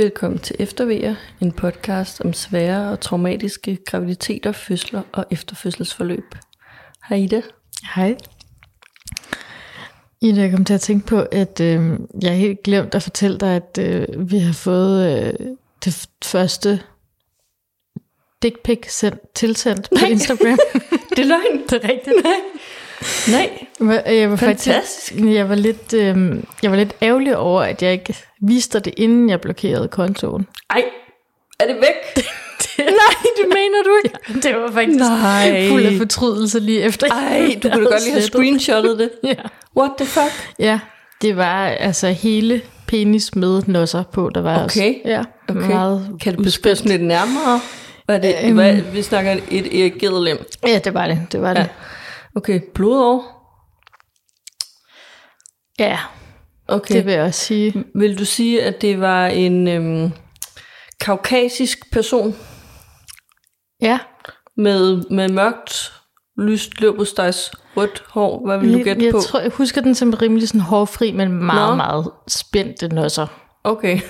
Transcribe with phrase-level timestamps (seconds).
[0.00, 6.34] Velkommen til Eftervejer, en podcast om svære og traumatiske graviditeter, fødsler og efterfødselsforløb.
[7.08, 7.42] Hej Ida.
[7.94, 8.16] Hej.
[10.20, 13.56] Ida, jeg kom til at tænke på, at øh, jeg helt glemt at fortælle dig,
[13.56, 15.34] at øh, vi har fået øh,
[15.84, 16.82] det første
[18.42, 20.08] dick pic sendt, tilsendt på Nej.
[20.08, 20.58] Instagram.
[21.16, 21.62] Det er løgn.
[21.70, 22.16] det er rigtigt.
[22.24, 22.32] Nej.
[23.30, 23.50] Nej.
[24.06, 25.12] Jeg var Fantastisk.
[25.12, 28.94] faktisk, jeg var lidt, øh, jeg var lidt ærgerlig over, at jeg ikke viste det,
[28.96, 30.46] inden jeg blokerede kontoen.
[30.70, 30.82] Ej,
[31.60, 32.24] er det væk?
[32.78, 34.18] Nej, det mener du ikke.
[34.28, 35.68] Ja, det var faktisk Nej.
[35.68, 37.06] fuld af fortrydelse lige efter.
[37.06, 39.10] Ej, du kunne da godt lige have screenshottet det.
[39.28, 39.34] Ja.
[39.76, 40.52] What the fuck?
[40.58, 40.78] Ja,
[41.22, 44.64] det var altså hele penis med nosser på, der var Okay.
[44.64, 44.94] også.
[45.04, 45.60] Ja, Okay.
[45.68, 47.60] meget Kan du beskrive lidt nærmere?
[48.06, 48.34] Hvad er det?
[48.44, 48.54] Øhm.
[48.54, 50.46] Hvad, vi snakker et erigeret lem.
[50.66, 51.68] Ja, det var det, det var det.
[52.36, 53.36] Okay, blodår.
[55.78, 55.98] Ja,
[56.68, 56.94] Okay.
[56.94, 57.84] det vil jeg også sige.
[57.94, 60.12] Vil du sige, at det var en øhm,
[61.00, 62.36] kaukasisk person
[63.82, 63.98] Ja,
[64.56, 65.92] med, med mørkt,
[66.38, 68.46] lyst løbostejs, rødt hår?
[68.46, 69.20] Hvad vil du jeg, gætte jeg, på?
[69.20, 71.74] tror, jeg husker den som rimelig sådan hårfri, men meget, Nå.
[71.76, 73.26] Meget spændte nosser.
[73.64, 74.00] Okay.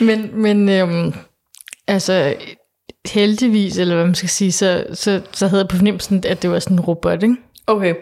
[0.00, 1.12] Men, men øhm,
[1.86, 2.34] altså
[3.06, 6.50] heldigvis, eller hvad man skal sige, så, så, så havde jeg på fornemmelsen, at det
[6.50, 7.36] var sådan en robot, ikke?
[7.66, 7.94] Okay.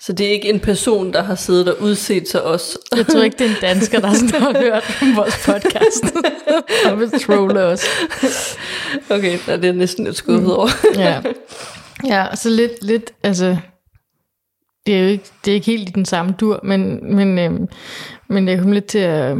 [0.00, 2.78] Så det er ikke en person, der har siddet og udset sig os.
[2.96, 6.04] Jeg tror ikke, det er en dansker, der sådan har hørt vores podcast.
[6.90, 7.84] og vil trolle os.
[9.10, 10.68] Okay, der er det næsten lidt skuffet over.
[10.94, 11.22] ja.
[12.04, 13.56] ja, så lidt, lidt, altså,
[14.86, 17.68] det er jo ikke, det er ikke helt i den samme dur, men, men, øhm,
[18.28, 19.36] men jeg kom lidt til at,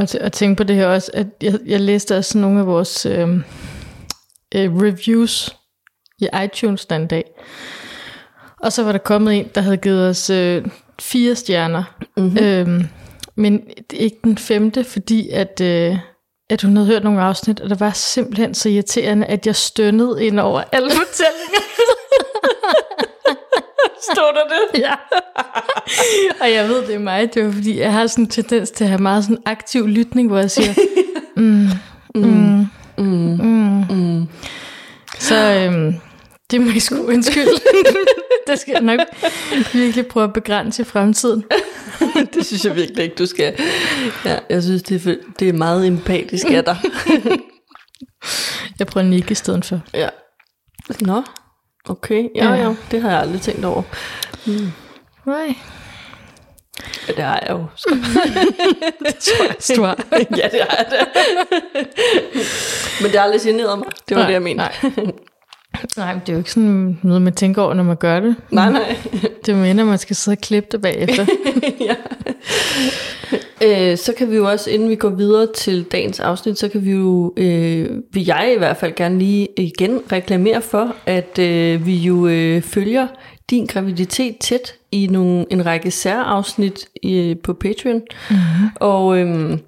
[0.00, 3.06] at, at tænke på det her også, at jeg, jeg læste også nogle af vores
[3.06, 3.44] øhm,
[4.54, 5.56] øh, reviews
[6.18, 7.24] i iTunes den dag,
[8.60, 10.64] og så var der kommet en, der havde givet os øh,
[11.00, 11.84] fire stjerner,
[12.16, 12.38] mm-hmm.
[12.38, 12.88] øhm,
[13.34, 13.62] men
[13.92, 15.60] ikke den femte, fordi at...
[15.60, 15.98] Øh,
[16.50, 20.26] at hun havde hørt nogle afsnit, og det var simpelthen så irriterende, at jeg stønnede
[20.26, 21.60] ind over alle fortællinger.
[24.02, 24.80] Stod der det?
[24.86, 24.94] ja.
[26.40, 28.84] og jeg ved, det er mig, det var fordi, jeg har sådan en tendens til
[28.84, 30.74] at have meget sådan aktiv lytning, hvor jeg siger,
[31.36, 31.68] mm,
[32.14, 32.66] mm,
[32.98, 33.84] mm, mm.
[33.90, 34.28] Mm.
[35.18, 35.94] Så øhm,
[36.50, 37.50] det må I sgu undskylde.
[38.46, 39.00] det skal jeg nok
[39.72, 41.44] virkelig prøve at begrænse i fremtiden.
[42.34, 43.54] det synes jeg virkelig ikke, du skal.
[44.24, 46.76] Ja, jeg synes, det er, det er meget empatisk af dig.
[48.78, 49.80] Jeg prøver at nikke i stedet for.
[49.94, 50.08] ja.
[51.00, 51.22] Nå,
[51.88, 52.28] okay.
[52.34, 52.54] Ja, Ja.
[52.68, 53.82] ja, det har jeg aldrig tænkt over.
[55.26, 55.54] Nej.
[57.08, 57.66] Ja, det har jeg jo.
[57.76, 57.94] sgu.
[59.76, 59.98] Du har.
[60.12, 61.04] ja, det har jeg da.
[63.02, 63.88] Men det har aldrig generet mig.
[64.08, 64.56] Det var Nej, det, jeg mente.
[64.56, 64.72] nej.
[65.96, 68.36] Nej, men det er jo ikke sådan noget, man tænker over, når man gør det.
[68.50, 68.70] nej.
[68.72, 68.96] nej.
[69.46, 71.26] Det mener, man skal sidde og klippe det bagefter.
[71.88, 71.94] ja.
[73.62, 76.84] Øh, så kan vi jo også, inden vi går videre til dagens afsnit, så kan
[76.84, 81.86] vi jo, øh, vil jeg i hvert fald gerne lige igen reklamere for, at øh,
[81.86, 83.06] vi jo øh, følger
[83.50, 88.02] din graviditet tæt i nogle, en række særafsnit i, på Patreon.
[88.30, 88.68] Mm-hmm.
[88.74, 89.58] Og øh,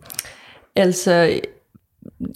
[0.76, 1.40] altså,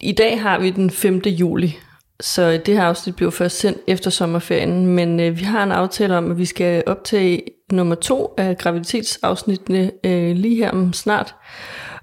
[0.01, 1.21] i dag har vi den 5.
[1.25, 1.77] juli,
[2.19, 6.17] så det her afsnit bliver først sendt efter sommerferien, men øh, vi har en aftale
[6.17, 7.41] om, at vi skal optage
[7.71, 11.35] nummer to af graviditetsafsnittene øh, lige her om snart.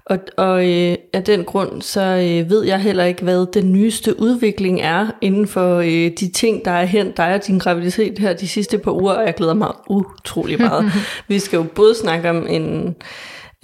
[0.05, 4.19] Og, og øh, af den grund, så øh, ved jeg heller ikke, hvad den nyeste
[4.19, 8.33] udvikling er inden for øh, de ting, der er hent dig og din graviditet her
[8.33, 10.91] de sidste par uger, og jeg glæder mig utrolig meget.
[11.27, 12.95] vi skal jo både snakke om en...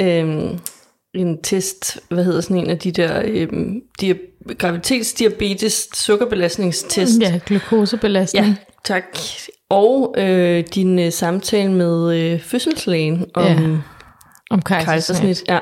[0.02, 0.58] Øh,
[1.14, 7.22] en test, hvad hedder sådan en af de der øhm, dia- graviditetsdiabetes sukkerbelastningstest.
[7.22, 8.46] ja, glukosebelastning.
[8.48, 8.54] ja
[8.86, 9.04] tak.
[9.70, 13.58] Og øh, din øh, samtale med øh, fødselslægen om Ja,
[14.52, 14.86] Om kejsersnit.
[14.86, 15.44] kejsersnit.
[15.50, 15.60] Ja.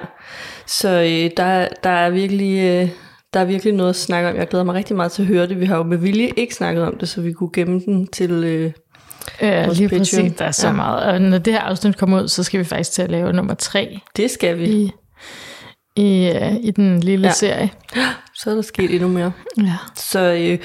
[0.67, 2.89] Så øh, der, der, er virkelig, øh,
[3.33, 4.35] der er virkelig noget at snakke om.
[4.35, 5.59] Jeg glæder mig rigtig meget til at høre det.
[5.59, 8.31] Vi har jo med vilje ikke snakket om det, så vi kunne gemme den til...
[8.31, 8.71] Øh,
[9.41, 9.99] Ja, vores lige Patreon.
[10.01, 10.33] præcis.
[10.37, 10.73] Der er så Ja.
[10.73, 11.03] meget.
[11.03, 13.53] Og når det her afsnit kommer ud, så skal vi faktisk til at lave nummer
[13.53, 14.65] tre det skal vi.
[14.65, 14.91] i,
[15.95, 17.33] i, uh, i den lille ja.
[17.33, 17.69] serie.
[18.43, 19.31] Så er der sket endnu mere.
[19.57, 19.77] Ja.
[19.95, 20.59] Så øh,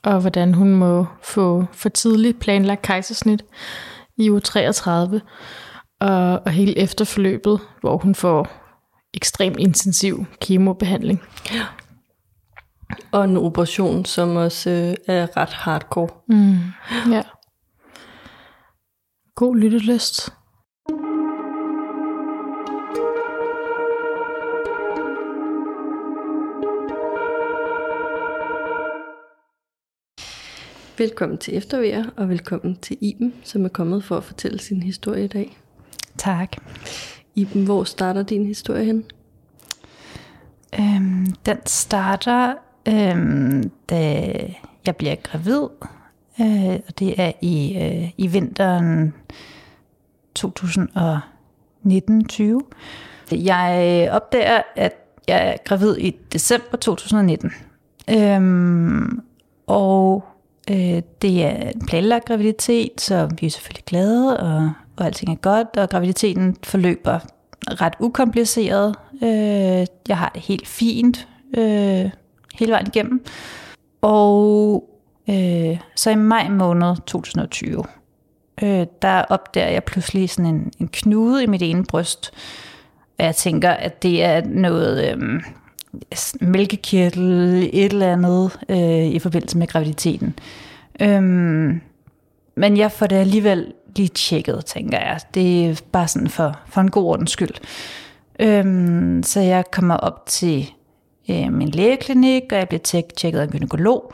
[0.03, 3.43] og hvordan hun må få for tidligt planlagt kejsersnit
[4.17, 5.21] i uge 33,
[5.99, 8.47] og, og hele efterforløbet, hvor hun får
[9.13, 11.21] ekstremt intensiv kemobehandling.
[13.11, 16.09] Og en operation, som også øh, er ret hardcore.
[16.27, 16.57] Mm.
[17.11, 17.23] Ja.
[19.35, 20.33] God lyttelyst.
[30.97, 35.23] Velkommen til Eftervejr, og velkommen til Iben, som er kommet for at fortælle sin historie
[35.23, 35.57] i dag.
[36.17, 36.57] Tak.
[37.35, 39.05] Iben, hvor starter din historie hen?
[40.79, 42.55] Øhm, den starter,
[42.87, 44.23] øhm, da
[44.85, 45.67] jeg bliver gravid,
[46.41, 49.13] øh, og det er i, øh, i vinteren
[50.39, 52.61] 2019-20.
[53.31, 54.93] Jeg opdager, at
[55.27, 57.51] jeg er gravid i december 2019.
[58.09, 59.21] Øhm,
[59.67, 60.23] og
[60.71, 65.35] øh, det er en planlagt graviditet, så vi er selvfølgelig glade, og, og alting er
[65.35, 67.19] godt, og graviditeten forløber
[67.67, 68.95] ret ukompliceret.
[69.23, 71.27] Øh, jeg har det helt fint
[71.57, 72.09] øh,
[72.53, 73.25] hele vejen igennem.
[74.01, 74.83] Og
[75.29, 77.83] øh, så i maj måned 2020,
[78.63, 82.31] øh, der opdager jeg pludselig sådan en, en knude i mit ene bryst.
[83.19, 85.41] Og jeg tænker, at det er noget øh,
[86.41, 90.39] mælkekirtel, et eller andet øh, i forbindelse med graviditeten.
[91.01, 91.21] Øh,
[92.55, 95.19] men jeg får det alligevel lige tjekket, tænker jeg.
[95.33, 97.55] Det er bare sådan for, for en god ordens skyld.
[98.39, 100.71] Øhm, så jeg kommer op til
[101.29, 104.13] øh, min lægeklinik, og jeg bliver tjek- tjekket af en gynekolog.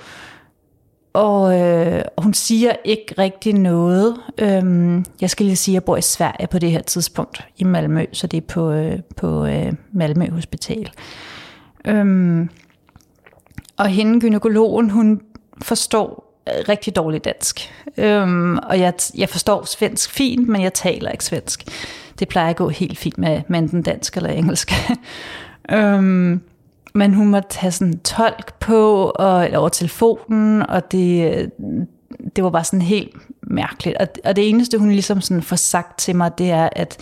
[1.13, 4.18] Og øh, hun siger ikke rigtig noget.
[4.38, 7.63] Øhm, jeg skal lige sige, at jeg bor i Sverige på det her tidspunkt, i
[7.63, 10.92] Malmø, så det er på, øh, på øh, Malmø Hospital.
[11.86, 12.50] Øhm,
[13.77, 15.21] og hende, gynekologen, hun
[15.62, 17.74] forstår øh, rigtig dårligt dansk.
[17.98, 21.63] Øhm, og jeg, jeg forstår svensk fint, men jeg taler ikke svensk.
[22.19, 24.71] Det plejer at gå helt fint med, med enten dansk eller engelsk.
[25.71, 26.42] øhm,
[26.98, 31.52] men hun måtte tage sådan en tolk på og, eller over telefonen, og det,
[32.36, 33.12] det var bare sådan helt
[33.42, 33.98] mærkeligt.
[33.98, 36.98] Og, og det eneste, hun ligesom sådan får sagt til mig, det er, at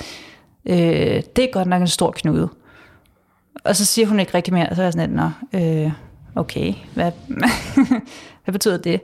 [0.65, 2.49] øh, det er godt nok en stor knude.
[3.63, 5.21] Og så siger hun ikke rigtig mere, og så er jeg sådan lidt,
[5.53, 5.91] Nå, øh,
[6.35, 7.11] okay, hvad,
[8.43, 9.01] hvad betyder det?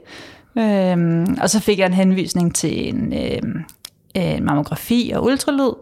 [0.58, 3.62] Øhm, og så fik jeg en henvisning til en, øh,
[4.14, 5.72] en mammografi og ultralyd,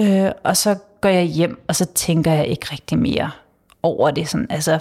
[0.00, 3.30] øh, og så går jeg hjem, og så tænker jeg ikke rigtig mere
[3.82, 4.28] over det.
[4.28, 4.80] Sådan, altså,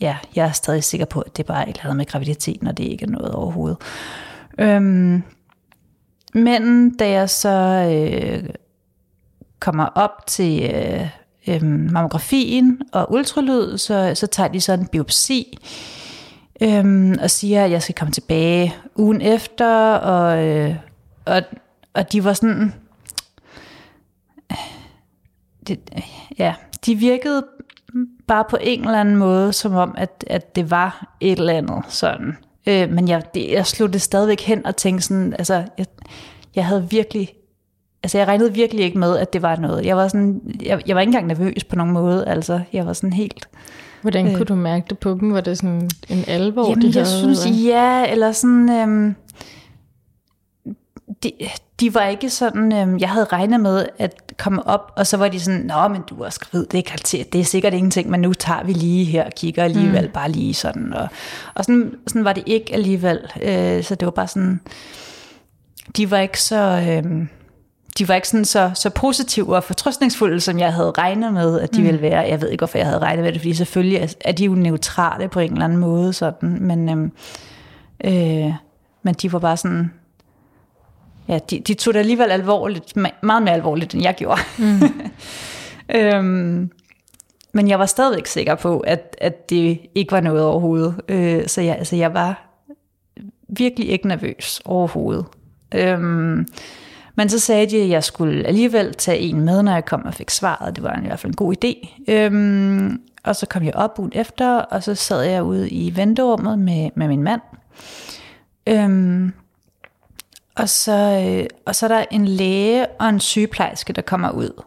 [0.00, 2.66] ja, jeg er stadig sikker på, at det bare er et eller andet med graviditeten,
[2.66, 3.78] og det ikke er noget overhovedet.
[4.58, 5.22] Øhm,
[6.34, 7.48] men da jeg så
[7.92, 8.48] øh,
[9.60, 11.08] kommer op til øh,
[11.46, 15.58] øh, mammografien og ultralyd, så, så tager de så en biopsi,
[16.60, 20.76] øh, og siger, at jeg skal komme tilbage ugen efter, og, øh,
[21.24, 21.42] og,
[21.94, 22.74] og de var sådan,
[24.50, 24.56] øh,
[25.66, 25.80] det,
[26.38, 26.54] ja,
[26.86, 27.46] de virkede
[28.32, 31.82] bare på en eller anden måde, som om, at, at det var et eller andet
[31.88, 32.36] sådan.
[32.66, 35.86] Øh, men jeg, det, jeg slog det stadigvæk hen og tænkte sådan, altså, jeg,
[36.56, 37.34] jeg havde virkelig,
[38.02, 39.84] altså jeg regnede virkelig ikke med, at det var noget.
[39.84, 42.92] Jeg var sådan, jeg, jeg var ikke engang nervøs på nogen måde, altså, jeg var
[42.92, 43.48] sådan helt,
[44.02, 45.32] Hvordan kunne du mærke det på dem?
[45.32, 47.34] Var det sådan en alvor, Jamen, de jeg havde?
[47.34, 48.70] synes, ja, eller sådan...
[48.70, 49.14] Øhm,
[51.22, 51.32] de,
[51.80, 52.72] de var ikke sådan...
[52.72, 56.02] Øhm, jeg havde regnet med at komme op, og så var de sådan, Nå, men
[56.10, 58.72] du er også gravid, det er, karakter, det er sikkert ingenting, men nu tager vi
[58.72, 60.12] lige her og kigger alligevel, mm.
[60.12, 60.92] bare lige sådan.
[60.94, 61.08] Og,
[61.54, 63.18] og sådan, sådan var det ikke alligevel.
[63.42, 64.60] Øh, så det var bare sådan...
[65.96, 66.84] De var ikke så...
[66.88, 67.28] Øhm,
[67.98, 71.74] de var ikke sådan så, så positive og fortrøstningsfulde, som jeg havde regnet med, at
[71.74, 71.86] de mm.
[71.86, 72.20] ville være.
[72.20, 74.54] Jeg ved ikke, hvorfor jeg havde regnet med det, fordi selvfølgelig er, er de jo
[74.54, 76.58] neutrale på en eller anden måde, sådan.
[76.60, 77.12] Men, øhm,
[78.04, 78.52] øh,
[79.02, 79.92] men de var bare sådan,
[81.32, 84.40] ja, de, de tog det alligevel alvorligt, meget mere alvorligt, end jeg gjorde.
[84.58, 84.80] Mm.
[85.96, 86.70] øhm,
[87.52, 90.94] men jeg var stadigvæk sikker på, at, at det ikke var noget overhovedet.
[91.08, 92.48] Øh, så jeg, altså, jeg var
[93.48, 95.24] virkelig ikke nervøs overhovedet.
[95.74, 96.46] Øhm,
[97.14, 100.14] Men så sagde de, at jeg skulle alligevel tage en med, når jeg kom og
[100.14, 100.76] fik svaret.
[100.76, 102.02] Det var i hvert fald en god idé.
[102.08, 106.58] Øhm, og så kom jeg op ugen efter, og så sad jeg ude i venterummet
[106.58, 107.40] med, med min mand.
[108.66, 109.32] Øhm,
[110.56, 114.62] og, så, øh, og så er der en læge og en sygeplejerske, der kommer ud.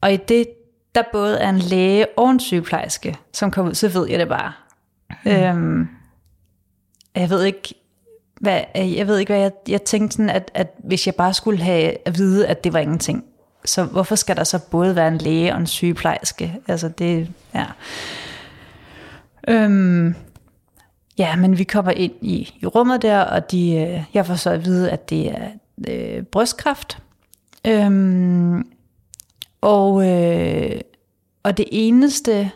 [0.00, 0.46] Og i det,
[0.94, 4.28] der både er en læge og en sygeplejerske, som kommer ud, så ved jeg det
[4.28, 4.52] bare.
[5.24, 5.30] Mm.
[5.30, 5.88] Øhm,
[7.14, 7.74] jeg ved ikke,
[8.40, 11.62] hvad, jeg ved ikke, hvad jeg, jeg tænkte sådan, at, at hvis jeg bare skulle
[11.62, 13.24] have at vide, at det var ingenting,
[13.64, 16.56] så hvorfor skal der så både være en læge og en sygeplejerske?
[16.68, 17.64] Altså det, ja.
[19.48, 20.14] Øhm,
[21.18, 24.50] ja, men vi kommer ind i, i rummet der, og de, øh, jeg får så
[24.50, 25.48] at vide, at det er
[25.88, 26.98] øh, brystkræft.
[27.66, 28.66] Øhm,
[29.60, 30.80] og, øh,
[31.42, 32.50] og det eneste,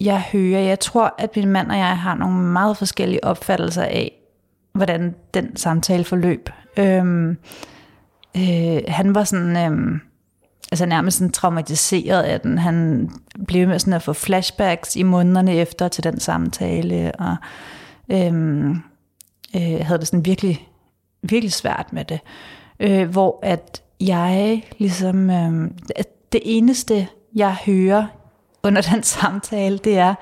[0.00, 4.12] jeg hører, jeg tror, at min mand og jeg har nogle meget forskellige opfattelser af,
[4.72, 6.50] hvordan den samtale forløb.
[6.76, 7.38] Øhm,
[8.36, 10.00] øh, han var sådan, øh,
[10.76, 12.58] altså nærmest sådan traumatiseret af den.
[12.58, 13.10] Han
[13.46, 17.36] blev med sådan at få flashbacks i månederne efter til den samtale, og
[18.08, 18.70] øhm,
[19.56, 20.68] øh, havde det sådan virkelig,
[21.22, 22.20] virkelig svært med det.
[22.80, 25.70] Øh, hvor at jeg ligesom, øh,
[26.32, 28.06] det eneste jeg hører
[28.62, 30.14] under den samtale, det er,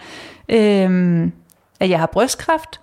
[0.48, 1.30] øh,
[1.80, 2.80] at jeg har brystkræft,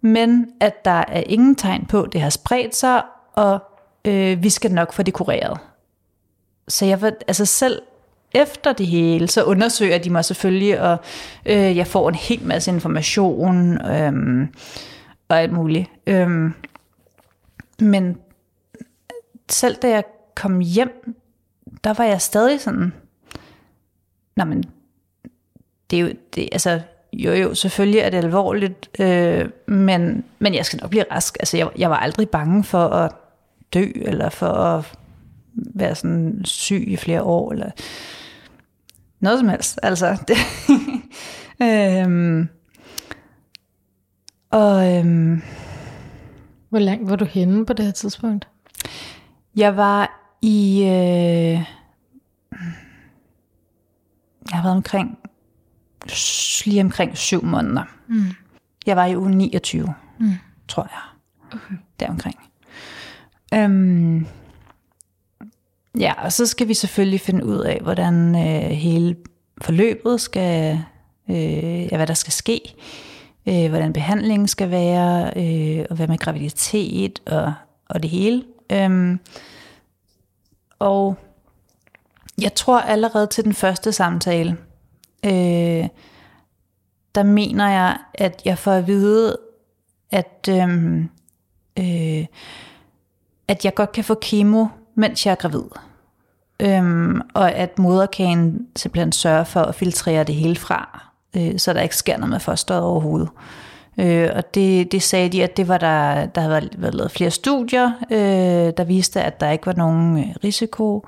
[0.00, 3.02] men at der er ingen tegn på, at det har spredt sig,
[3.34, 3.58] og
[4.04, 5.58] øh, vi skal nok få det kureret.
[6.72, 7.82] Så jeg var, altså selv
[8.34, 10.98] efter det hele, så undersøger de mig selvfølgelig, og
[11.46, 14.48] øh, jeg får en hel masse information øh,
[15.28, 15.90] og alt muligt.
[16.06, 16.50] Øh,
[17.80, 18.18] men
[19.48, 21.14] selv da jeg kom hjem,
[21.84, 22.92] der var jeg stadig sådan,
[24.36, 24.64] nej men,
[25.90, 26.80] det er jo, det, altså,
[27.12, 31.36] jo jo, selvfølgelig er det alvorligt, øh, men, men jeg skal nok blive rask.
[31.40, 33.12] Altså, jeg, jeg var aldrig bange for at
[33.74, 34.98] dø, eller for at
[35.54, 37.70] være sådan syg i flere år, eller
[39.20, 39.78] noget som helst.
[39.82, 40.36] Altså, det,
[41.62, 42.48] øhm,
[44.50, 45.42] og øhm,
[46.68, 48.48] Hvor langt var du henne på det her tidspunkt?
[49.56, 51.64] jeg var i, øh,
[54.50, 55.18] jeg har været omkring,
[56.64, 57.84] lige omkring syv måneder.
[58.08, 58.24] Mm.
[58.86, 60.30] Jeg var i uge 29, Mm.
[60.68, 61.00] tror jeg.
[61.52, 61.74] Okay.
[62.00, 62.36] Deromkring.
[63.54, 64.26] Øhm,
[65.98, 69.16] ja, og så skal vi selvfølgelig finde ud af, hvordan øh, hele
[69.62, 70.80] forløbet skal,
[71.30, 72.60] øh, ja, hvad der skal ske,
[73.48, 77.52] øh, hvordan behandlingen skal være, øh, og hvad med graviditet og,
[77.88, 78.44] og det hele.
[78.72, 79.20] Øhm,
[80.78, 81.16] og
[82.42, 84.56] jeg tror allerede til den første samtale,
[85.24, 85.88] øh,
[87.14, 89.36] der mener jeg, at jeg får at vide,
[90.10, 90.96] at, øh,
[91.78, 92.26] øh,
[93.48, 95.64] at jeg godt kan få kemo, mens jeg er gravid.
[96.60, 101.80] Øhm, og at moderkagen simpelthen sørger for at filtrere det hele fra, øh, så der
[101.80, 103.28] ikke sker noget med fosteret overhovedet.
[103.98, 107.10] Øh, og det, det sagde de, at det var der, der havde været, været lavet
[107.10, 111.06] flere studier, øh, der viste, at der ikke var nogen øh, risiko.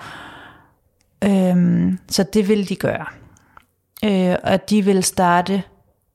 [1.24, 3.06] Øh, så det ville de gøre.
[4.04, 5.62] Øh, og de ville starte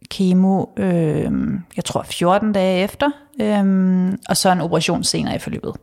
[0.09, 1.31] kemo, øh,
[1.75, 3.11] jeg tror 14 dage efter,
[3.41, 5.75] øh, og så en operation senere i forløbet.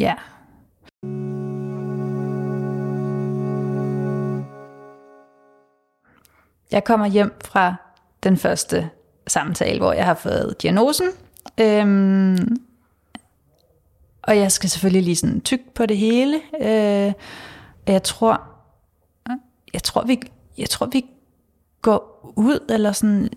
[0.00, 0.14] Ja.
[6.70, 7.74] Jeg kommer hjem fra
[8.22, 8.90] den første
[9.26, 11.06] samtale, hvor jeg har fået diagnosen.
[11.60, 12.56] Øhm,
[14.22, 16.40] og jeg skal selvfølgelig lige sådan tyk på det hele.
[16.60, 17.12] Øh,
[17.86, 18.42] jeg tror,
[19.72, 20.20] jeg tror, vi,
[20.58, 21.04] jeg tror, vi
[21.82, 23.28] går ud, eller sådan,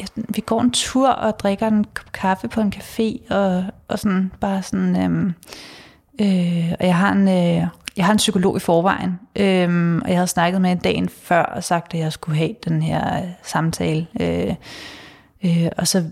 [0.00, 3.98] ja, vi går en tur og drikker en kop kaffe på en café, og, og
[3.98, 5.34] sådan, bare sådan, øhm,
[6.20, 10.16] øh, og jeg har en, øh, jeg har en psykolog i forvejen, øhm, og jeg
[10.16, 13.28] havde snakket med en dagen før og sagt, at jeg skulle have den her øh,
[13.42, 14.06] samtale.
[14.20, 14.54] Øh,
[15.44, 16.04] øh, og så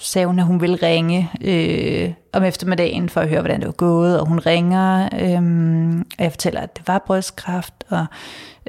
[0.00, 3.72] sagde hun, at hun ville ringe øh, om eftermiddagen for at høre, hvordan det var
[3.72, 8.06] gået, og hun ringer, øh, og jeg fortæller, at det var brystkræft, og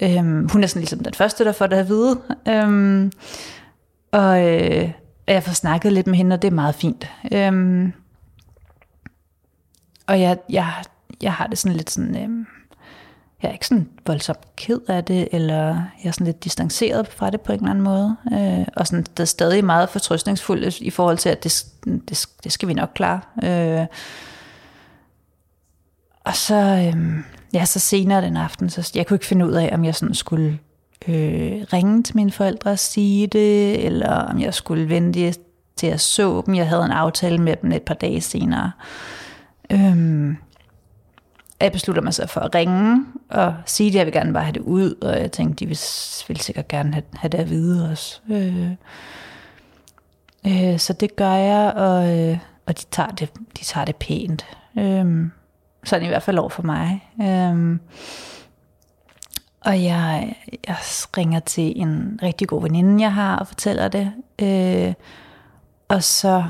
[0.01, 2.19] øh, hun er sådan ligesom den første, der får det at vide.
[2.47, 3.11] Øh,
[4.13, 4.91] og øh,
[5.27, 7.09] jeg får snakket lidt med hende, og det er meget fint.
[7.31, 7.93] Øhm,
[10.07, 10.83] og jeg, jeg
[11.21, 12.45] jeg har det sådan lidt sådan, øh,
[13.41, 15.65] jeg er ikke sådan voldsomt ked af det, eller
[16.03, 18.15] jeg er sådan lidt distanceret fra det på en eller anden måde.
[18.33, 22.51] Øh, og sådan, det er stadig meget fortrøstningsfuldt i forhold til, at det, det, det
[22.51, 23.21] skal vi nok klare.
[23.43, 23.87] Øh,
[26.23, 29.69] og så, øh, ja, så senere den aften, så jeg kunne ikke finde ud af,
[29.73, 30.59] om jeg sådan skulle
[31.07, 35.33] øh, ringe til mine forældre og sige det, eller om jeg skulle vente
[35.75, 36.55] til at så dem.
[36.55, 38.71] Jeg havde en aftale med dem et par dage senere.
[39.71, 40.37] Øhm,
[41.61, 44.53] jeg beslutter mig så for at ringe og sige, at jeg vil gerne bare have
[44.53, 45.79] det ud, og jeg tænkte, de vil,
[46.27, 48.21] vil sikkert gerne have, have det at vide også.
[48.29, 48.71] Øh,
[50.47, 53.29] øh, så det gør jeg, og, øh, og de, tager det,
[53.59, 54.45] de tager det pænt.
[54.77, 55.27] Øh,
[55.83, 57.09] sådan i hvert fald over for mig.
[57.21, 57.79] Øh,
[59.65, 60.35] og jeg,
[60.67, 60.75] jeg
[61.17, 64.11] ringer til en rigtig god veninde, jeg har, og fortæller det.
[64.41, 64.93] Øh,
[65.87, 66.43] og så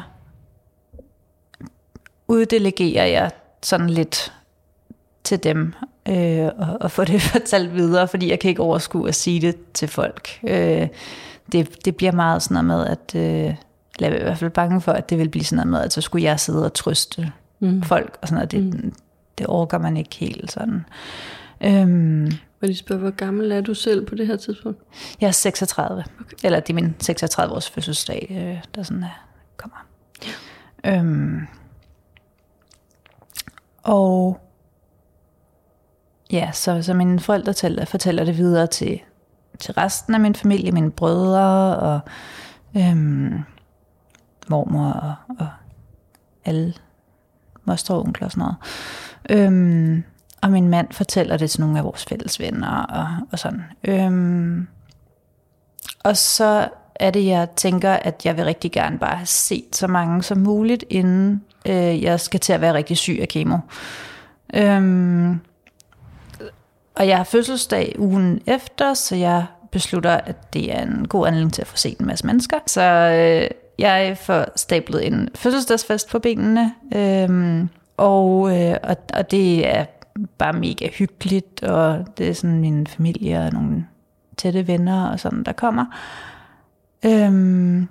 [2.28, 4.34] uddelegerer jeg sådan lidt
[5.24, 5.74] til dem
[6.10, 9.74] øh, og, og få det fortalt videre, fordi jeg kan ikke overskue at sige det
[9.74, 10.40] til folk.
[10.44, 10.88] Øh,
[11.52, 13.56] det, det bliver meget sådan noget med, at øh,
[14.00, 15.94] jeg er i hvert fald bange for, at det vil blive sådan noget med, at
[15.94, 17.84] så skulle jeg sidde og trøste mm.
[17.84, 18.52] folk, og sådan noget.
[18.52, 18.94] Det, mm.
[19.38, 20.86] det orker man ikke helt sådan.
[21.66, 24.80] Øhm, og de spørger, hvor gammel er du selv på det her tidspunkt?
[25.22, 26.04] Jeg er 36.
[26.20, 26.36] Okay.
[26.44, 29.28] Eller det er min 36 års fødselsdag, øh, der sådan er,
[29.58, 29.88] kommer.
[30.84, 30.98] Ja.
[30.98, 31.48] Øhm,
[33.84, 34.40] og
[36.32, 39.00] ja, så, så mine forældre tæller, fortæller det videre til,
[39.60, 42.00] til resten af min familie, mine brødre og
[42.78, 43.40] øhm,
[44.48, 45.48] mormor og, og
[46.46, 46.74] alle
[47.64, 48.58] mostre og onkler og sådan noget.
[49.30, 50.04] Øhm,
[50.44, 53.64] og min mand fortæller det til nogle af vores fælles venner og, og sådan.
[53.84, 54.68] Øhm,
[56.04, 59.88] og så er det, jeg tænker, at jeg vil rigtig gerne bare have set så
[59.88, 63.58] mange som muligt, inden øh, jeg skal til at være rigtig syg af kemo.
[64.54, 65.40] Øhm,
[66.96, 71.54] og jeg har fødselsdag ugen efter, så jeg beslutter, at det er en god anledning
[71.54, 72.58] til at få set en masse mennesker.
[72.68, 79.68] Så øh, jeg får stablet en fødselsdagsfest på benene, øhm, og, øh, og, og det
[79.68, 79.86] er
[80.38, 83.86] bare mega hyggeligt, og det er sådan min familie og nogle
[84.38, 85.86] tætte venner og sådan, der kommer.
[87.06, 87.88] Øhm,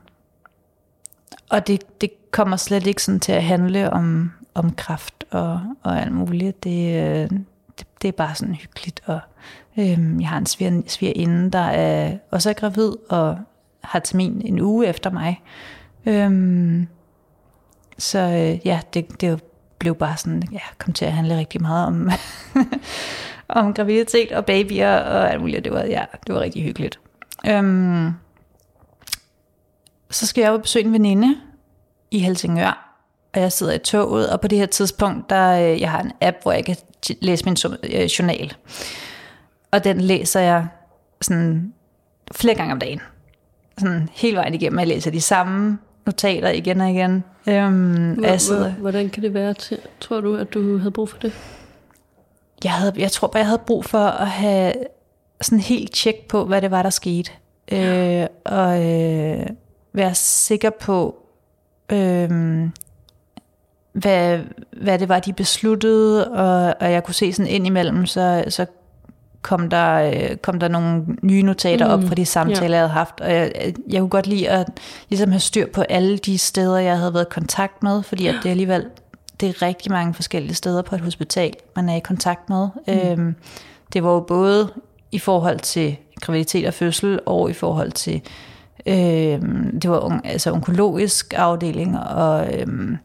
[1.51, 6.01] og det, det kommer slet ikke sådan til at handle om, om kraft og, og
[6.01, 6.65] alt muligt.
[6.65, 7.31] Det, øh,
[7.79, 9.01] det, det er bare sådan hyggeligt.
[9.07, 9.21] Og,
[9.79, 13.39] øhm, jeg har en sviger, svigerinde, der er også er gravid og
[13.81, 15.43] har termin en uge efter mig.
[16.07, 16.87] Øhm,
[17.99, 19.37] så øh, ja, det, det er
[19.83, 22.11] blev bare sådan, ja, kom til at handle rigtig meget om,
[23.49, 25.65] om graviditet og babyer og alt muligt.
[25.65, 26.99] Det var, ja, det var rigtig hyggeligt.
[27.47, 28.11] Øhm,
[30.11, 31.37] så skal jeg jo besøge en veninde
[32.11, 32.99] i Helsingør,
[33.35, 36.13] og jeg sidder i toget, og på det her tidspunkt, der øh, jeg har en
[36.21, 36.77] app, hvor jeg kan
[37.21, 38.55] læse min øh, journal.
[39.71, 40.67] Og den læser jeg
[41.21, 41.73] sådan
[42.33, 43.01] flere gange om dagen.
[43.79, 44.79] Sådan hele vejen igennem.
[44.79, 47.25] Jeg læser de samme notater igen og igen.
[47.47, 48.73] Øhm, hvor, sidder...
[48.73, 51.33] Hvordan kan det være til, tror du, at du havde brug for det?
[52.65, 54.73] Jeg, havde, jeg tror bare, jeg havde brug for at have
[55.41, 57.31] sådan helt tjek på, hvad det var, der skete.
[57.73, 59.47] Øh, og øh,
[59.93, 61.17] være sikker på,
[61.93, 62.31] øh,
[63.93, 64.41] hvad,
[64.83, 68.67] hvad det var, de besluttede, og, og jeg kunne se sådan ind imellem, så, så
[69.43, 71.93] kom der, øh, kom der nogle nye notater mm.
[71.93, 72.71] op fra de samtaler, ja.
[72.71, 73.21] jeg havde haft.
[73.21, 74.69] Og jeg, jeg kunne godt lide at
[75.09, 78.35] ligesom have styr på alle de steder, jeg havde været i kontakt med, fordi at
[78.43, 78.87] det alligevel
[79.41, 82.69] det er rigtig mange forskellige steder på et hospital, man er i kontakt med.
[82.87, 82.93] Mm.
[82.93, 83.35] Øhm,
[83.93, 84.73] det var jo både
[85.13, 88.23] i forhold til graviditet og fødsel, og i forhold til
[88.87, 92.97] øhm, det var altså onkologisk afdeling, og øhm,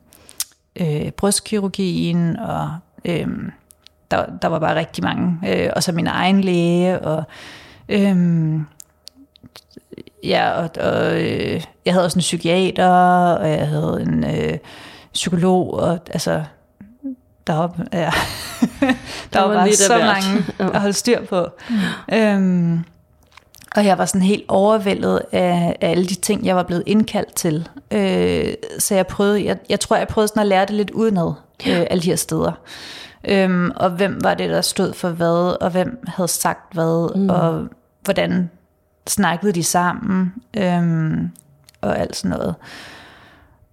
[0.75, 2.69] øh, brystkirurgien, og
[3.05, 3.51] øhm,
[4.11, 5.39] der, der var bare rigtig mange.
[5.47, 7.23] Øh, og så min egen læge, og
[7.89, 8.65] øhm,
[10.23, 12.89] ja, og, og øh, jeg havde også en psykiater,
[13.33, 14.57] og jeg havde en øh,
[15.13, 16.43] psykolog, og altså,
[17.47, 17.99] der var, ja,
[18.81, 18.93] der,
[19.33, 21.47] der var, var bare så mange at holde styr på.
[21.69, 22.15] Mm.
[22.15, 22.83] Øhm,
[23.75, 27.35] og jeg var sådan helt overvældet af, af alle de ting, jeg var blevet indkaldt
[27.35, 27.69] til.
[27.91, 31.33] Øh, så jeg prøvede, jeg, jeg tror, jeg prøvede sådan at lære det lidt udenad,
[31.67, 32.51] øh, alle de her steder.
[33.25, 37.29] Øhm, og hvem var det, der stod for hvad, og hvem havde sagt hvad, mm.
[37.29, 37.67] og
[38.03, 38.49] hvordan
[39.07, 41.31] snakkede de sammen, øhm,
[41.81, 42.55] og alt sådan noget.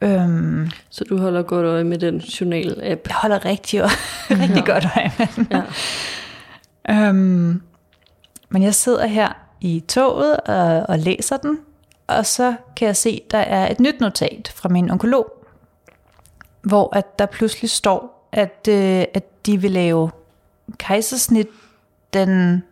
[0.01, 3.09] Øhm, så du holder godt øje med den journal-app?
[3.09, 3.83] Jeg holder rigtig,
[4.31, 4.73] rigtig ja.
[4.73, 5.47] godt øje med den.
[6.89, 7.09] Ja.
[7.09, 7.63] øhm,
[8.49, 9.29] men jeg sidder her
[9.61, 11.59] i toget og, og læser den,
[12.07, 15.47] og så kan jeg se, der er et nyt notat fra min onkolog,
[16.63, 20.11] hvor at der pludselig står, at, øh, at de vil lave
[20.79, 21.49] kejsersnit
[22.13, 22.63] den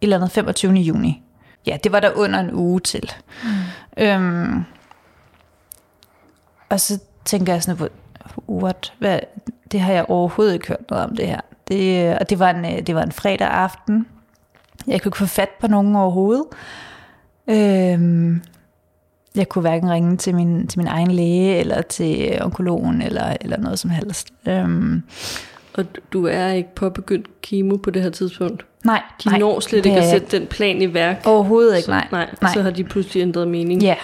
[0.00, 0.72] eller andet 25.
[0.72, 1.22] juni.
[1.66, 3.12] Ja, det var der under en uge til.
[3.44, 4.04] Mm.
[4.04, 4.64] Øhm,
[6.68, 7.88] og så tænker jeg sådan på,
[8.48, 8.92] what?
[8.98, 9.20] Hvad?
[9.72, 11.40] Det har jeg overhovedet ikke hørt noget om det her.
[11.68, 14.06] Det, og det var, en, det var en fredag aften.
[14.86, 16.44] Jeg kunne ikke få fat på nogen overhovedet.
[17.46, 18.42] Øhm,
[19.34, 23.58] jeg kunne hverken ringe til min, til min egen læge, eller til onkologen, eller, eller
[23.58, 24.28] noget som helst.
[24.48, 25.02] Øhm,
[25.74, 28.66] Og du er ikke påbegyndt kemo på det her tidspunkt?
[28.84, 31.22] nej, De nej, når slet ikke at sætte den plan i værk?
[31.26, 32.06] Overhovedet ikke, så, nej.
[32.12, 32.28] nej.
[32.42, 32.52] nej.
[32.54, 33.82] Så har de pludselig ændret mening?
[33.82, 33.94] Ja,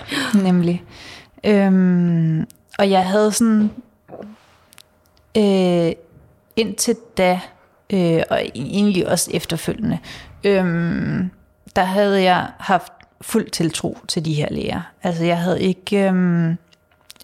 [0.43, 0.85] nemlig.
[1.45, 2.47] Øhm,
[2.79, 3.71] og jeg havde sådan,
[5.37, 5.93] øh,
[6.57, 7.41] indtil da,
[7.93, 9.99] øh, og egentlig også efterfølgende,
[10.45, 10.65] øh,
[11.77, 14.81] der havde jeg haft fuld tiltro til de her læger.
[15.03, 16.49] Altså jeg havde ikke, øh,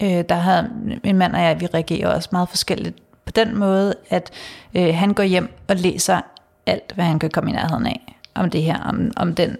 [0.03, 0.71] øh, der havde
[1.05, 4.31] min mand og jeg, vi reagerer også meget forskelligt på den måde, at
[4.75, 6.21] øh, han går hjem og læser
[6.67, 9.57] alt, hvad han kan komme i nærheden af om det her, om, om den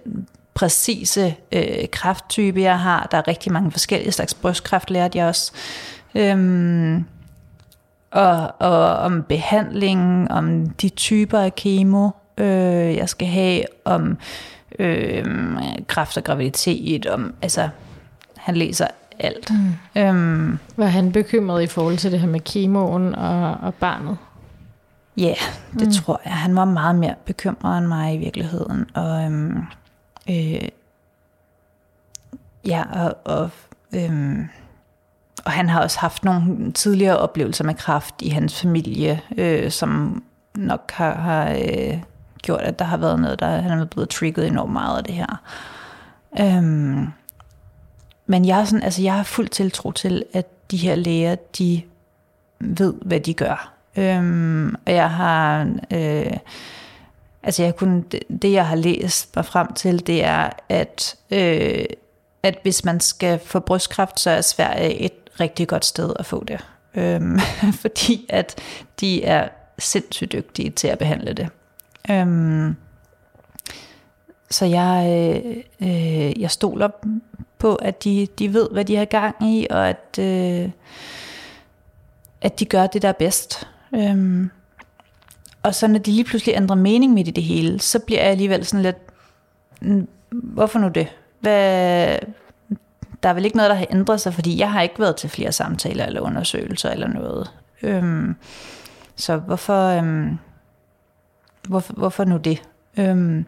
[0.55, 3.09] præcise øh, krafttype, jeg har.
[3.11, 5.53] Der er rigtig mange forskellige slags brystkræft, lærte jeg også.
[6.15, 7.05] Øhm,
[8.11, 14.17] og, og om behandling, om de typer af kemo, øh, jeg skal have, om øh,
[15.87, 17.69] kræft og graviditet, om, altså,
[18.37, 18.87] han læser
[19.19, 19.51] alt.
[19.51, 20.01] Mm.
[20.03, 24.17] Øhm, Var han bekymret i forhold til det her med kemoen og, og barnet?
[25.17, 25.37] Ja, yeah,
[25.79, 25.93] det mm.
[25.93, 26.33] tror jeg.
[26.33, 28.87] Han var meget mere bekymret end mig i virkeligheden.
[28.95, 29.63] Og, øhm,
[30.31, 30.69] øh,
[32.67, 33.51] ja, og, og,
[33.93, 34.49] øhm,
[35.45, 40.23] og han har også haft nogle tidligere oplevelser med kræft i hans familie, øh, som
[40.55, 41.99] nok har, har øh,
[42.45, 45.15] gjort, at der har været noget, der han er blevet trigget enormt meget af det
[45.15, 45.43] her.
[46.41, 47.07] Øhm,
[48.27, 51.83] men jeg, er sådan, altså jeg har fuld tiltro til, at de her læger, de
[52.61, 53.73] ved, hvad de gør.
[53.97, 56.37] Øhm, og jeg har, øh,
[57.43, 61.85] altså jeg kunne, det, det jeg har læst mig frem til, det er, at, øh,
[62.43, 66.45] at hvis man skal få brystkræft, så er Sverige et rigtig godt sted at få
[66.45, 66.65] det.
[66.95, 67.39] Øhm,
[67.83, 68.59] fordi at
[69.01, 71.49] de er sindssygt dygtige til at behandle det.
[72.11, 72.77] Øhm,
[74.51, 76.89] så jeg, øh, øh, jeg stoler
[77.59, 80.71] på, at de, de ved, hvad de har gang i, og at, øh,
[82.41, 83.69] at de gør det, der er bedst.
[83.95, 84.51] Øhm,
[85.63, 88.31] og så når de lige pludselig ændrer mening midt i det hele, så bliver jeg
[88.31, 88.97] alligevel sådan lidt,
[90.31, 91.07] hvorfor nu det?
[91.41, 92.19] Hvad,
[93.23, 95.31] der er vel ikke noget, der har ændret sig, fordi jeg har ikke været til
[95.31, 97.51] flere samtaler eller undersøgelser eller noget.
[97.83, 98.37] Øhm,
[99.17, 100.39] så hvorfor, øhm,
[101.69, 102.63] hvorfor, hvorfor nu det?
[102.97, 103.47] Øhm,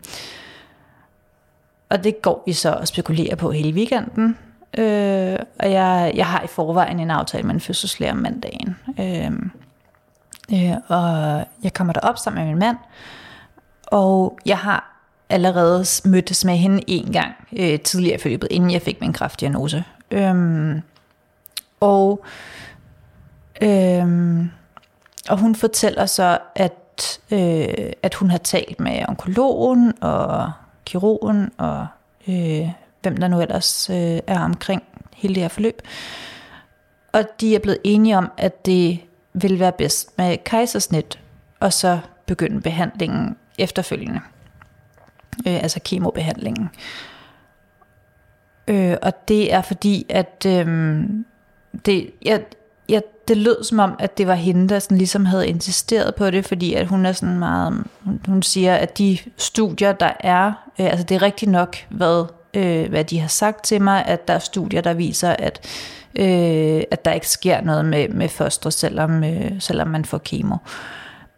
[1.88, 4.38] og det går vi så og spekulerer på hele weekenden.
[4.79, 8.76] Øh, og jeg, jeg har i forvejen en aftale med en fødselslærer om mandagen.
[9.00, 9.33] Øh,
[10.52, 12.76] øh, og jeg kommer derop sammen med min mand.
[13.87, 18.83] Og jeg har allerede mødtes med hende en gang øh, tidligere i forløbet, inden jeg
[18.83, 19.85] fik min kræftdiagnose.
[20.11, 20.35] Øh,
[21.81, 22.24] og,
[23.62, 24.38] øh,
[25.29, 26.72] og hun fortæller så, at,
[27.30, 30.52] øh, at hun har talt med onkologen og
[30.85, 31.87] kirurgen og
[32.28, 32.68] øh,
[33.02, 34.82] hvem der nu ellers øh, er omkring
[35.16, 35.82] hele det her forløb.
[37.12, 39.00] Og de er blevet enige om, at det
[39.32, 41.20] vil være bedst med kejsersnit,
[41.61, 44.20] og så begynde behandlingen efterfølgende.
[45.46, 46.68] Øh, altså kemobehandlingen.
[48.68, 50.66] Øh, og det er fordi, at øh,
[51.87, 52.44] det, jeg, jeg,
[53.29, 56.45] det lød som om, at det var hende, der sådan ligesom havde insisteret på det,
[56.45, 60.47] fordi at hun er sådan meget, hun, hun siger, at de studier, der er,
[60.81, 64.29] øh, altså det er rigtigt nok, hvad, øh, hvad de har sagt til mig, at
[64.29, 65.61] der er studier, der viser, at,
[66.19, 70.57] øh, at der ikke sker noget med, med foster, selvom, øh, selvom man får kemo.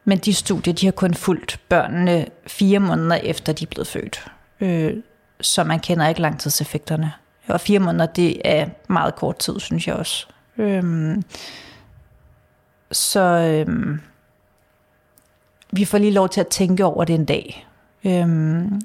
[0.05, 4.25] Men de studier, de har kun fulgt børnene fire måneder efter, de er blevet født.
[4.61, 4.95] Øh,
[5.41, 7.13] så man kender ikke langtidseffekterne.
[7.49, 10.27] Og fire måneder, det er meget kort tid, synes jeg også.
[10.59, 11.25] Øhm,
[12.93, 14.01] så øhm,
[15.73, 17.67] vi får lige lov til at tænke over det en dag.
[18.05, 18.81] Øhm,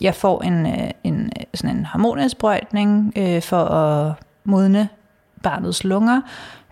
[0.00, 4.88] jeg får en, øh, en, øh, sådan en hormonindsprøjtning øh, for at modne
[5.42, 6.20] barnets lunger,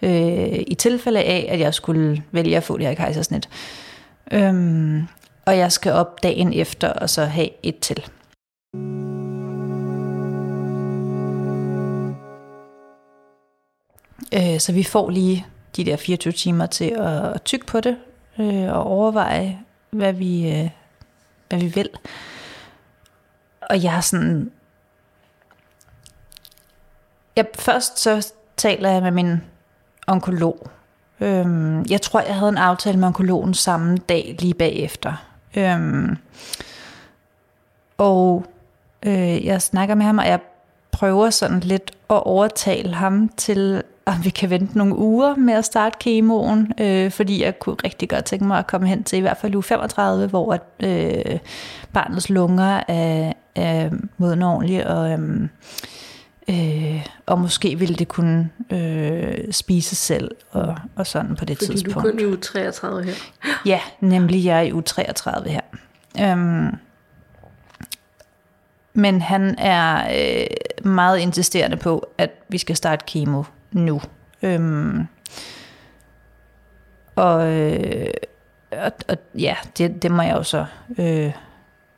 [0.02, 3.48] øh, i tilfælde af, at jeg skulle vælge at få det her kejsersnit.
[4.30, 5.06] Øhm,
[5.46, 8.04] og jeg skal op dagen efter, og så have et til.
[14.34, 15.46] Øh, så vi får lige
[15.78, 16.90] de der 24 timer til
[17.34, 17.96] at, tykke på det,
[18.38, 19.58] øh, og overveje,
[19.90, 20.70] hvad vi, øh,
[21.48, 21.88] hvad vi vil.
[23.60, 24.50] Og jeg er sådan...
[27.36, 29.36] Jeg, først så taler jeg med min
[30.06, 30.70] onkolog.
[31.20, 35.12] Øhm, jeg tror, jeg havde en aftale med onkologen samme dag lige bagefter.
[35.56, 36.16] Øhm,
[37.98, 38.46] og
[39.02, 40.40] øh, jeg snakker med ham, og jeg
[40.90, 45.64] prøver sådan lidt at overtale ham til, om vi kan vente nogle uger med at
[45.64, 49.20] starte kemoen, øh, fordi jeg kunne rigtig godt tænke mig at komme hen til i
[49.20, 51.38] hvert fald uge 35, hvor at, øh,
[51.92, 55.48] barnets lunger er, er modne ordentligt, og, øh,
[56.50, 61.72] Øh, og måske ville det kunne øh, spise selv og, og sådan på det Fordi
[61.72, 61.94] tidspunkt.
[61.94, 63.12] du er kun i uge 33 her.
[63.66, 65.60] Ja, nemlig jeg er i uge 33 her.
[66.20, 66.76] Øhm,
[68.92, 73.42] men han er øh, meget insisterende på, at vi skal starte kemo
[73.72, 74.00] nu.
[74.42, 75.06] Øhm,
[77.16, 78.10] og, øh,
[78.72, 80.66] og, og ja, det, det må jeg jo så
[80.98, 81.32] øh,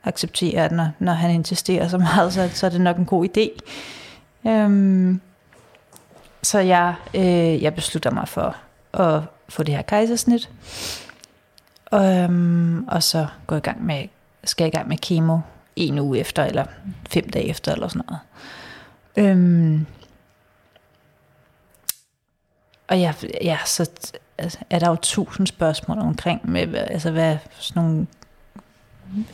[0.03, 3.27] acceptere, at når, når han insisterer så meget, så, så er det nok en god
[3.27, 3.59] idé.
[4.49, 5.21] Øhm,
[6.43, 8.55] så jeg, øh, jeg beslutter mig for
[8.93, 10.49] at få det her kejsersnit.
[11.93, 14.07] Øhm, og så går jeg i gang med,
[14.43, 15.39] skal jeg i gang med kemo
[15.75, 16.65] en uge efter, eller
[17.09, 18.21] fem dage efter, eller sådan noget.
[19.17, 19.85] Øhm,
[22.91, 23.89] og ja, ja, så
[24.37, 28.07] altså, er der jo tusind spørgsmål omkring, med, altså hvad sådan nogle,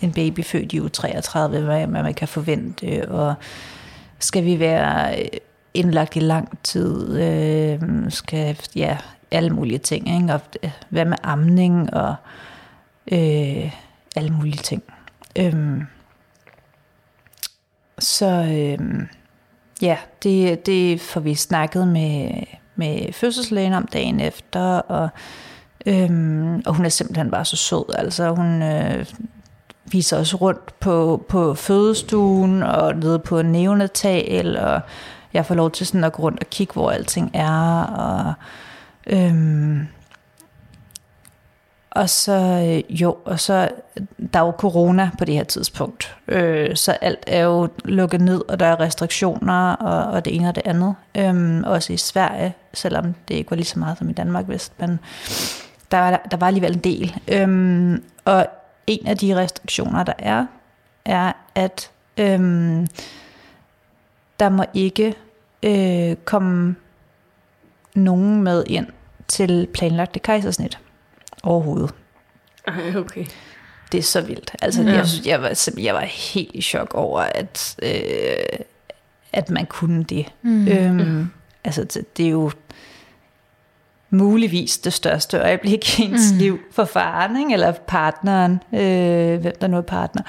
[0.02, 3.36] en baby født i u 33, hvad, hvad man kan forvente, og
[4.20, 5.30] skal vi være
[5.74, 8.98] indlagt i lang tid, øh, skal, ja,
[9.32, 10.34] alle mulige ting, ikke?
[10.34, 12.16] Og øh, hvad med amning, og
[13.12, 13.72] øh,
[14.16, 14.84] alle mulige ting.
[15.36, 15.82] Øhm,
[18.00, 19.08] så øh,
[19.82, 22.32] ja, det, det får vi snakket med,
[22.78, 25.10] med fødselslægen om dagen efter, og,
[25.86, 27.96] øhm, og hun er simpelthen bare så sød.
[27.96, 29.06] Altså hun øh,
[29.86, 34.82] viser os rundt på, på fødestuen og nede på neonatal, og
[35.34, 38.34] jeg får lov til sådan at gå rundt og kigge, hvor alting er, og
[39.08, 39.88] øhm,
[41.98, 43.70] og så, øh, jo, og så,
[44.34, 48.42] der er jo corona på det her tidspunkt, øh, så alt er jo lukket ned,
[48.48, 50.96] og der er restriktioner, og, og det ene og det andet.
[51.18, 54.74] Øh, også i Sverige, selvom det ikke var lige så meget som i Danmark, vist,
[54.80, 55.00] men
[55.92, 57.16] der var, der var alligevel en del.
[57.28, 58.48] Øh, og
[58.88, 60.46] en af de restriktioner, der er,
[61.06, 62.40] er, at øh,
[64.40, 65.16] der må ikke
[65.64, 66.76] øh, komme
[67.96, 68.88] nogen med ind
[69.28, 70.80] til planlagte kejsersnit
[71.48, 71.94] overhovedet.
[72.68, 73.26] Ej, okay.
[73.92, 74.56] Det er så vildt.
[74.62, 74.92] Altså, Ja.
[74.94, 76.02] jeg, synes, jeg, var, simpelthen- jeg var
[76.34, 78.60] helt i chok over, at, øh,
[79.34, 80.26] at man kunne det.
[80.42, 80.68] Mm.
[80.68, 81.30] Øhm,
[81.64, 82.52] altså, det, det er jo
[84.10, 86.38] muligvis det største øjeblik i ens mm.
[86.38, 87.54] liv for faren, ikke?
[87.54, 90.22] eller partneren, øh, hvem der nu er partner.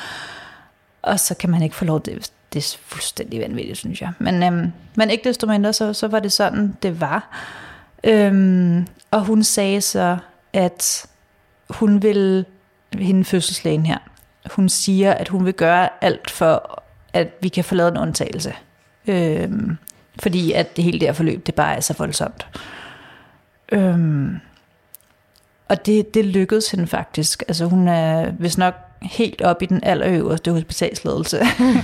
[1.02, 2.30] Og så kan man ikke få lov til det.
[2.52, 4.12] Det er fuldstændig vanvittigt, synes jeg.
[4.18, 7.28] Men, øhm, men ikke desto mindre, så, så var det sådan, det var.
[8.04, 10.16] Øhm, og hun sagde så,
[10.52, 11.06] at
[11.70, 12.44] hun vil,
[12.98, 13.98] hende fødselslægen her,
[14.50, 16.82] hun siger, at hun vil gøre alt for,
[17.12, 18.54] at vi kan få lavet en undtagelse.
[19.06, 19.76] Øhm,
[20.18, 22.46] fordi at det hele det her forløb, det bare er så voldsomt.
[23.72, 24.38] Øhm,
[25.68, 27.42] og det, det lykkedes hende faktisk.
[27.48, 31.40] Altså hun er vist nok helt op i den allerøverste hospitalsledelse.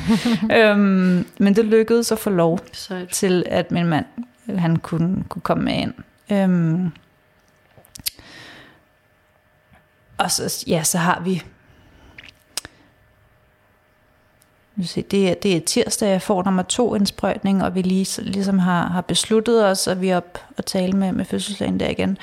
[0.59, 3.09] øhm, men det lykkedes at få lov Sejt.
[3.09, 4.05] til, at min mand
[4.49, 5.95] han kunne, kunne komme med ind.
[6.33, 6.93] Øhm,
[10.19, 11.43] og så, ja, så har vi...
[14.77, 18.23] Nu se, det, er, det er tirsdag, jeg får nummer to indsprøjtning, og vi lige,
[18.23, 21.89] ligesom har, har besluttet os, at vi er op og tale med, med fødselslægen der
[21.89, 22.19] igen.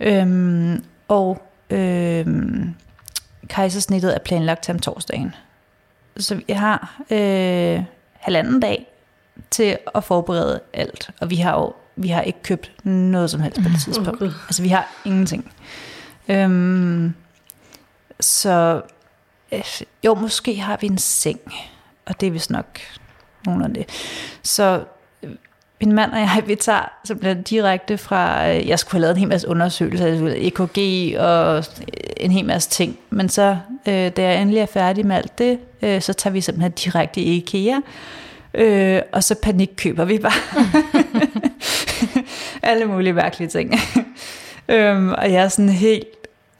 [0.00, 2.74] Øhm, og øhm,
[3.48, 5.34] kejsersnittet er planlagt til om torsdagen.
[6.16, 8.86] Så vi har øh, halvanden dag
[9.50, 11.10] til at forberede alt.
[11.20, 14.18] Og vi har jo vi har ikke købt noget som helst på det tidspunkt.
[14.18, 14.32] Gud.
[14.48, 15.52] Altså vi har ingenting.
[16.28, 17.14] Øhm,
[18.20, 18.82] så
[19.52, 19.64] øh,
[20.04, 21.40] jo, måske har vi en seng.
[22.06, 22.80] Og det er vist nok
[23.46, 23.86] nogen af det.
[24.42, 24.84] Så
[25.22, 25.30] øh,
[25.80, 29.20] min mand og jeg, vi tager simpelthen direkte fra, øh, jeg skulle have lavet en
[29.20, 31.64] hel masse undersøgelser, EKG og
[32.16, 32.98] en hel masse ting.
[33.10, 36.40] Men så, øh, da jeg endelig er færdig med alt det, øh, så tager vi
[36.40, 37.80] simpelthen direkte i IKEA.
[38.54, 40.32] Øh, og så panikkøber vi bare
[42.62, 43.74] alle mulige mærkelige ting.
[44.68, 46.17] øhm, og jeg er sådan helt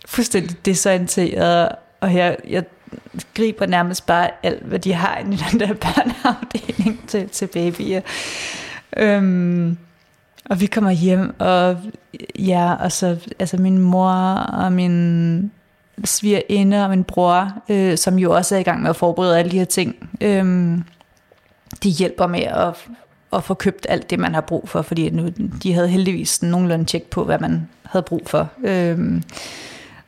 [0.09, 1.69] fuldstændig desorienteret,
[2.01, 2.65] og jeg, jeg
[3.35, 8.01] griber nærmest bare alt, hvad de har i den der børneafdeling til, til babyer.
[8.97, 9.79] Øhm,
[10.45, 11.77] og vi kommer hjem, og
[12.39, 15.51] ja, og så altså min mor og min
[16.05, 19.51] svigerinde og min bror, øh, som jo også er i gang med at forberede alle
[19.51, 20.79] de her ting, øh,
[21.83, 22.75] de hjælper med at,
[23.33, 25.29] at få købt alt det, man har brug for, fordi nu,
[25.63, 28.49] de havde heldigvis nogenlunde tjek på, hvad man havde brug for.
[28.65, 29.23] Øh,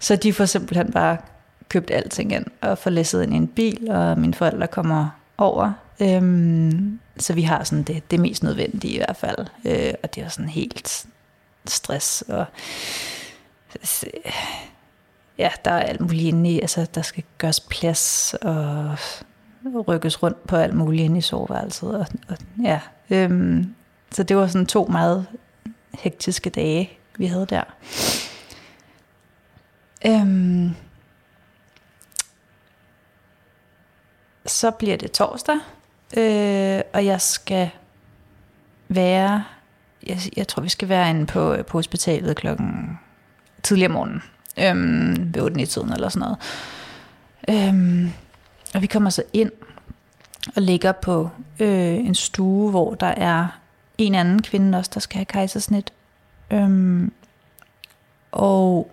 [0.00, 1.16] så de får simpelthen bare
[1.68, 5.08] købt alting ind og får læsset ind i en bil, og mine forældre kommer
[5.38, 5.72] over.
[6.00, 9.46] Øhm, så vi har sådan det, det mest nødvendige i hvert fald.
[9.64, 11.06] Øh, og det er sådan helt
[11.66, 12.22] stress.
[12.22, 12.44] Og,
[15.38, 16.60] ja, der er alt muligt inde i.
[16.60, 18.96] Altså, der skal gøres plads og
[19.88, 21.94] rykkes rundt på alt muligt inde i soveværelset.
[21.94, 23.74] Og, og, ja, Øhm,
[24.10, 25.26] så det var sådan to meget
[25.94, 27.62] hektiske dage, vi havde der.
[30.06, 30.74] Øhm,
[34.46, 35.56] så bliver det torsdag,
[36.16, 37.70] øh, og jeg skal
[38.88, 39.44] være,
[40.06, 42.98] jeg, jeg tror vi skal være inde på, øh, på hospitalet klokken
[43.62, 44.22] tidligere om morgenen,
[44.58, 46.38] øhm, ved 8 tiden eller sådan noget.
[47.48, 48.12] Øhm,
[48.74, 49.52] og vi kommer så ind
[50.56, 53.60] og ligger på øh, en stue, hvor der er
[53.98, 55.92] en anden kvinde også, der skal have kejsersnit.
[56.50, 57.12] Øhm,
[58.32, 58.90] og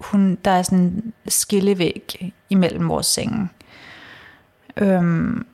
[0.00, 3.48] hun, der er sådan en skillevæg imellem vores senge.
[4.76, 5.46] Øhm,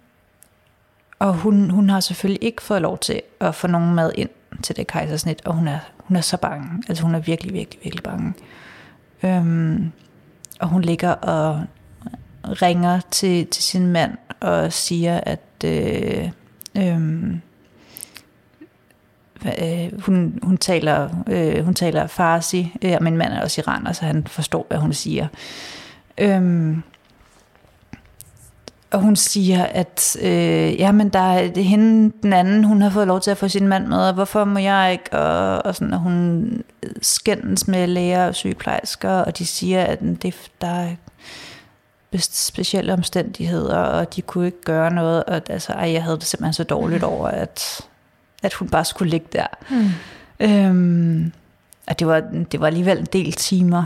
[1.19, 4.31] og hun, hun har selvfølgelig ikke fået lov til at få nogen mad ind
[4.63, 6.83] til det kejsersnit, og hun er, hun er så bange.
[6.89, 8.35] Altså hun er virkelig, virkelig, virkelig bange.
[9.23, 9.93] Øhm,
[10.61, 11.65] og hun ligger og
[12.45, 16.31] ringer til, til sin mand og siger, at øh,
[16.77, 17.35] øh,
[19.45, 23.93] øh, hun, hun, taler, øh, hun taler farsi, øh, og min mand er også iraner,
[23.93, 25.27] så han forstår, hvad hun siger.
[26.19, 26.77] Øh,
[28.91, 33.07] og hun siger, at øh, jamen, der er det hende, den anden, hun har fået
[33.07, 35.19] lov til at få sin mand med, og hvorfor må jeg ikke?
[35.19, 36.49] Og, og, sådan, og hun
[37.03, 40.89] skændes med læger og sygeplejersker, og de siger, at det, der er
[42.21, 45.25] specielle omstændigheder, og de kunne ikke gøre noget.
[45.25, 47.09] Og altså, ej, jeg havde det simpelthen så dårligt mm.
[47.09, 47.81] over, at,
[48.43, 49.47] at hun bare skulle ligge der.
[49.71, 49.91] Mm.
[50.41, 51.33] Øhm,
[51.87, 52.21] og det var,
[52.53, 53.85] det var alligevel en del timer,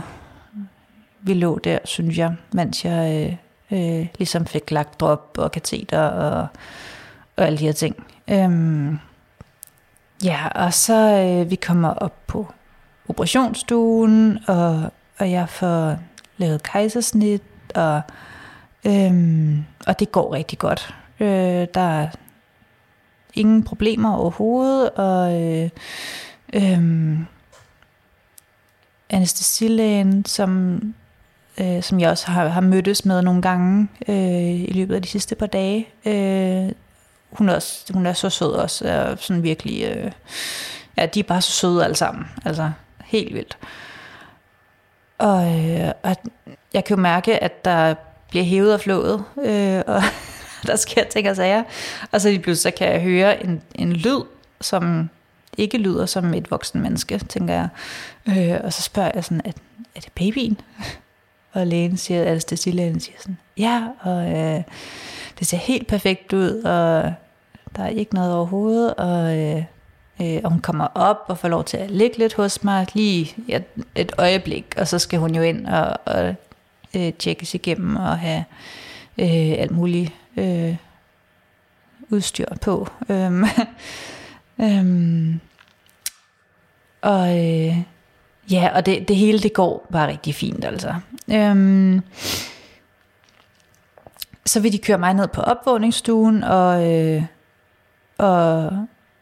[1.21, 3.37] vi lå der, synes jeg, mens jeg
[3.71, 6.47] øh, øh, ligesom fik lagt drop og kateter og,
[7.37, 8.05] og alle de her ting.
[8.29, 8.99] Øhm,
[10.23, 12.53] ja, og så øh, vi kommer op på
[13.09, 15.97] operationsstuen, og, og jeg får
[16.37, 17.41] lavet kejsersnit,
[17.75, 18.01] og,
[18.85, 20.95] øhm, og det går rigtig godt.
[21.19, 22.07] Øh, der er
[23.33, 25.69] ingen problemer overhovedet, og øh,
[26.53, 27.19] øh,
[29.09, 30.79] anestesilægen, som,
[31.59, 35.07] øh, som jeg også har, har mødtes med nogle gange øh, i løbet af de
[35.07, 36.71] sidste par dage, øh,
[37.31, 40.11] hun, er også, hun er så sød også, og sådan virkelig, øh,
[40.97, 42.71] ja, de er bare så søde alle sammen, altså
[43.05, 43.57] helt vildt.
[45.17, 46.15] Og, øh, og
[46.73, 47.93] jeg kan jo mærke, at der
[48.29, 50.01] bliver hævet og flået, øh, og
[50.67, 51.63] der sker ting og sager.
[52.11, 54.21] Og så lige pludselig så kan jeg høre en, en lyd,
[54.61, 55.09] som
[55.57, 57.69] ikke lyder som et voksen menneske, tænker jeg.
[58.27, 59.51] Øh, og så spørger jeg sådan, er,
[59.95, 60.61] er det babyen?
[61.53, 64.63] Og lægen siger, altså anestesilægen siger sådan, ja, og øh,
[65.39, 67.13] det ser helt perfekt ud, og
[67.75, 69.63] der er ikke noget overhovedet, og, øh,
[70.21, 73.35] øh, og hun kommer op og får lov til at ligge lidt hos mig, lige
[73.47, 73.63] et,
[73.95, 76.35] et øjeblik, og så skal hun jo ind og, og
[76.95, 78.43] øh, tjekkes igennem og have
[79.17, 80.75] øh, alt muligt øh,
[82.09, 82.87] udstyr på.
[83.09, 83.45] Øhm,
[84.63, 85.39] øhm,
[87.01, 87.77] og øh,
[88.51, 90.95] ja, og det, det hele det går bare rigtig fint altså.
[91.31, 92.01] Øhm,
[94.45, 97.23] så vil de køre mig ned på opvågningsstuen, og, øh,
[98.17, 98.71] og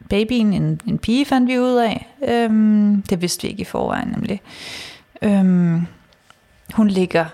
[0.08, 2.14] babyen, en, en pige fandt vi ud af.
[2.28, 4.42] Øhm, det vidste vi ikke i forvejen nemlig.
[5.22, 5.86] Øhm,
[6.74, 7.24] hun ligger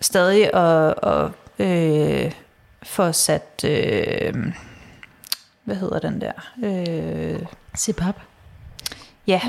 [0.00, 2.32] stadig og, og øh,
[2.88, 4.34] får sat, øh,
[5.64, 6.32] hvad hedder den der?
[6.64, 7.46] Øh,
[7.76, 8.16] CPAP.
[9.26, 9.40] Ja,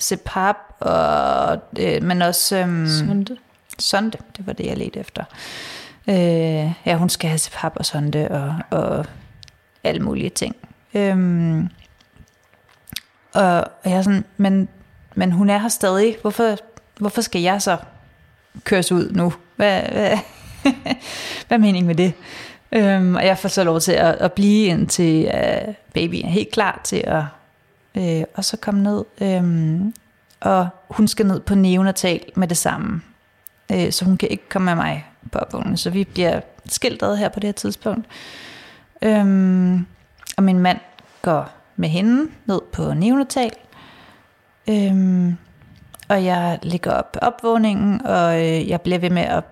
[0.00, 2.56] CPAP, og, øh, men også...
[2.56, 3.36] Øh, Sonde.
[3.78, 5.24] Sonde, det var det, jeg ledte efter.
[6.08, 9.06] Øh, ja, hun skal have CPAP og sonde og, og
[9.84, 10.56] alle mulige ting.
[10.94, 11.68] Øhm,
[13.32, 14.68] og, og jeg er sådan, men,
[15.14, 16.16] men hun er her stadig.
[16.20, 16.56] Hvorfor,
[16.98, 17.76] hvorfor skal jeg så
[18.64, 19.32] køres ud nu?
[19.56, 20.18] Hvad, hvad,
[21.48, 22.12] hvad er meningen med det?
[22.76, 26.50] Øhm, og jeg får så lov til at, at blive indtil uh, babyen er helt
[26.50, 27.24] klar til at
[27.96, 29.04] øh, og så komme ned.
[29.20, 29.94] Øhm,
[30.40, 33.02] og hun skal ned på neonatal med det samme.
[33.72, 35.76] Øh, så hun kan ikke komme med mig på opvågningen.
[35.76, 38.06] Så vi bliver skilt her på det her tidspunkt.
[39.02, 39.86] Øhm,
[40.36, 40.78] og min mand
[41.22, 43.52] går med hende ned på neonatal.
[44.68, 45.36] Øhm,
[46.08, 49.44] og jeg ligger op på opvågningen, og øh, jeg bliver ved med at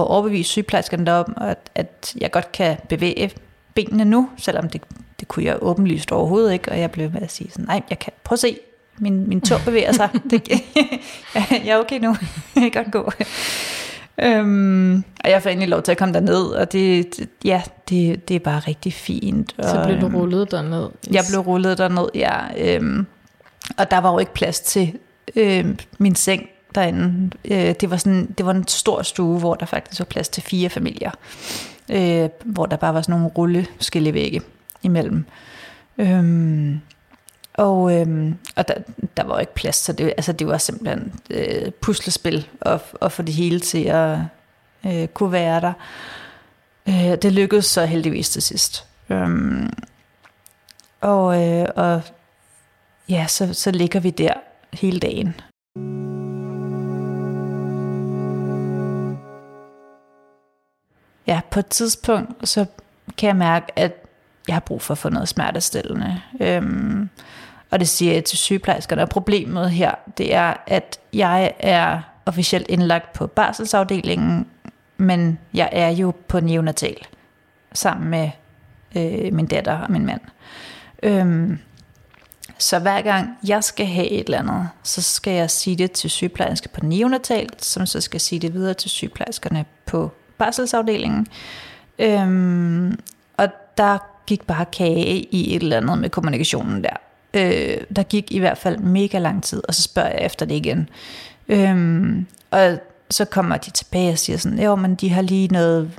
[0.00, 3.30] at overbevise sygeplejerskerne om, at, at jeg godt kan bevæge
[3.74, 4.82] benene nu, selvom det,
[5.20, 7.98] det kunne jeg åbenlyst overhovedet ikke, og jeg blev med at sige sådan, nej, jeg
[7.98, 8.58] kan, prøv at se,
[8.98, 10.48] min, min tog bevæger sig, det,
[11.64, 12.16] jeg er okay nu,
[12.54, 13.12] jeg kan godt gå.
[14.22, 18.28] Øhm, og jeg får endelig lov til at komme derned, og det, det ja, det,
[18.28, 19.54] det er bare rigtig fint.
[19.58, 20.88] Og, Så blev du rullet derned?
[21.10, 22.38] Jeg blev rullet derned, ja.
[22.56, 23.06] Øhm,
[23.78, 24.98] og der var jo ikke plads til
[25.36, 25.66] øh,
[25.98, 27.30] min seng derinde.
[27.44, 30.42] Øh, det, var sådan, det var en stor stue, hvor der faktisk var plads til
[30.42, 31.10] fire familier.
[31.90, 34.40] Øh, hvor der bare var sådan nogle rulleskillevægge
[34.82, 35.24] imellem.
[35.98, 36.80] Øhm,
[37.54, 38.74] og øhm, og der,
[39.16, 43.22] der var ikke plads, så det, altså det var simpelthen øh, puslespil at, at få
[43.22, 44.18] det hele til at
[44.86, 45.72] øh, kunne være der.
[46.88, 48.86] Øh, det lykkedes så heldigvis til sidst.
[49.10, 49.70] Øhm,
[51.00, 52.02] og, øh, og
[53.08, 54.32] ja, så, så ligger vi der
[54.72, 55.34] hele dagen.
[61.26, 62.66] Ja, på et tidspunkt, så
[63.18, 64.04] kan jeg mærke, at
[64.48, 66.20] jeg har brug for at få noget smertestillende.
[66.40, 67.08] Øhm,
[67.70, 69.02] og det siger jeg til sygeplejerskerne.
[69.02, 74.46] Og problemet her, det er, at jeg er officielt indlagt på barselsafdelingen,
[74.96, 76.96] men jeg er jo på neonatal
[77.72, 78.30] sammen med
[78.96, 80.20] øh, min datter og min mand.
[81.02, 81.58] Øhm,
[82.58, 86.10] så hver gang jeg skal have et eller andet, så skal jeg sige det til
[86.10, 90.12] sygeplejersker på neonatal, som så skal sige det videre til sygeplejerskerne på
[90.44, 91.26] barselsafdelingen.
[91.98, 92.98] Øhm,
[93.36, 96.96] og der gik bare kage i et eller andet med kommunikationen der.
[97.34, 100.54] Øh, der gik i hvert fald mega lang tid, og så spørger jeg efter det
[100.54, 100.88] igen.
[101.48, 102.78] Øhm, og
[103.10, 105.90] så kommer de tilbage og siger sådan, jo, men de har lige noget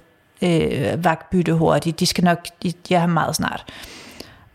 [0.41, 3.73] øh, vagtbytte hurtigt, de skal nok, de, jeg har meget snart.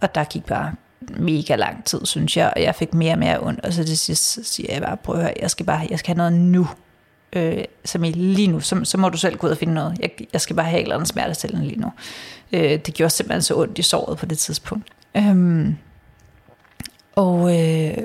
[0.00, 3.40] Og der gik bare mega lang tid, synes jeg, og jeg fik mere og mere
[3.40, 5.98] ondt, og så til sidst siger jeg bare, prøv at høre, jeg skal bare, jeg
[5.98, 6.68] skal have noget nu,
[7.32, 9.98] øh, som i lige nu, så, så må du selv gå ud og finde noget.
[10.00, 11.92] Jeg, jeg skal bare have et eller andet smertestillende lige nu.
[12.52, 14.88] Øh, det gjorde simpelthen så ondt i såret på det tidspunkt.
[15.16, 15.76] Øhm,
[17.16, 17.96] og øh,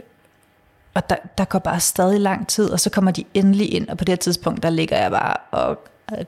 [0.95, 3.97] og der, der går bare stadig lang tid, og så kommer de endelig ind, og
[3.97, 5.80] på det her tidspunkt, der ligger jeg bare og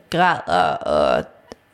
[0.10, 1.24] græder, og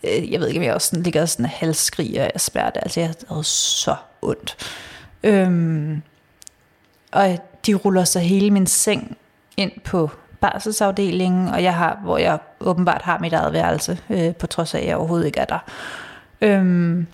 [0.03, 2.83] øh, jeg ved ikke, om jeg også sådan, ligger sådan halsskriger af smerte.
[2.83, 4.57] Altså, jeg havde så ondt.
[5.23, 6.01] Øhm,
[7.11, 9.17] og de ruller så hele min seng
[9.57, 10.11] ind på
[10.43, 14.79] barselsafdelingen, og jeg har, hvor jeg åbenbart har mit eget værelse, øh, på trods af,
[14.79, 15.59] at jeg overhovedet ikke er der.
[16.41, 17.07] Øhm,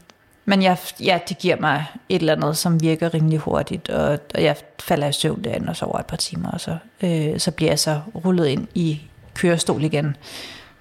[0.46, 4.44] men jeg, ja, det giver mig et eller andet, som virker rimelig hurtigt, og, og
[4.44, 7.72] jeg falder i søvn derinde og sover et par timer, og så, øh, så bliver
[7.72, 9.02] jeg så rullet ind i
[9.36, 10.16] kørestol igen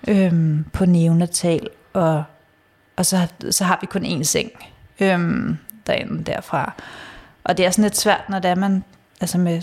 [0.09, 2.25] øhm, på neonatal, og,
[2.97, 4.51] og så, så har vi kun én seng
[5.01, 6.73] øhm, derinde derfra.
[7.45, 8.85] Og det er sådan lidt svært, når det er man,
[9.21, 9.63] altså med,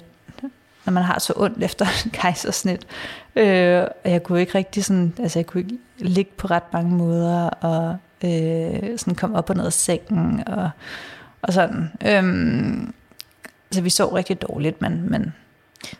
[0.86, 2.88] når man har så ondt efter en kejsersnit.
[3.36, 6.96] Øh, og jeg kunne ikke rigtig sådan, altså jeg kunne ikke ligge på ret mange
[6.96, 10.70] måder, og øh, sådan kom op og ned af sengen, og,
[11.42, 11.92] og sådan.
[12.06, 12.94] Øhm,
[13.72, 15.34] så vi sov rigtig dårligt, men, men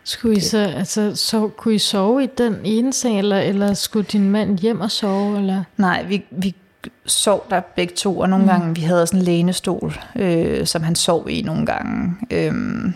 [0.04, 4.06] skulle I så, altså, så, kunne I sove i den ene seng, eller, eller skulle
[4.12, 5.38] din mand hjem og sove?
[5.38, 5.64] Eller?
[5.76, 6.54] Nej, vi, vi
[7.06, 8.50] sov der begge to, og nogle mm.
[8.50, 12.14] gange, vi havde sådan en lænestol, øh, som han sov i nogle gange.
[12.30, 12.94] Øhm,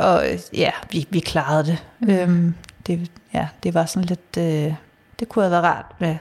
[0.00, 0.24] og
[0.54, 1.78] ja, vi, vi klarede det.
[2.00, 2.10] Mm.
[2.10, 2.54] Øhm,
[2.86, 3.10] det.
[3.34, 4.74] Ja, det var sådan lidt, øh,
[5.20, 6.16] det kunne have været rart med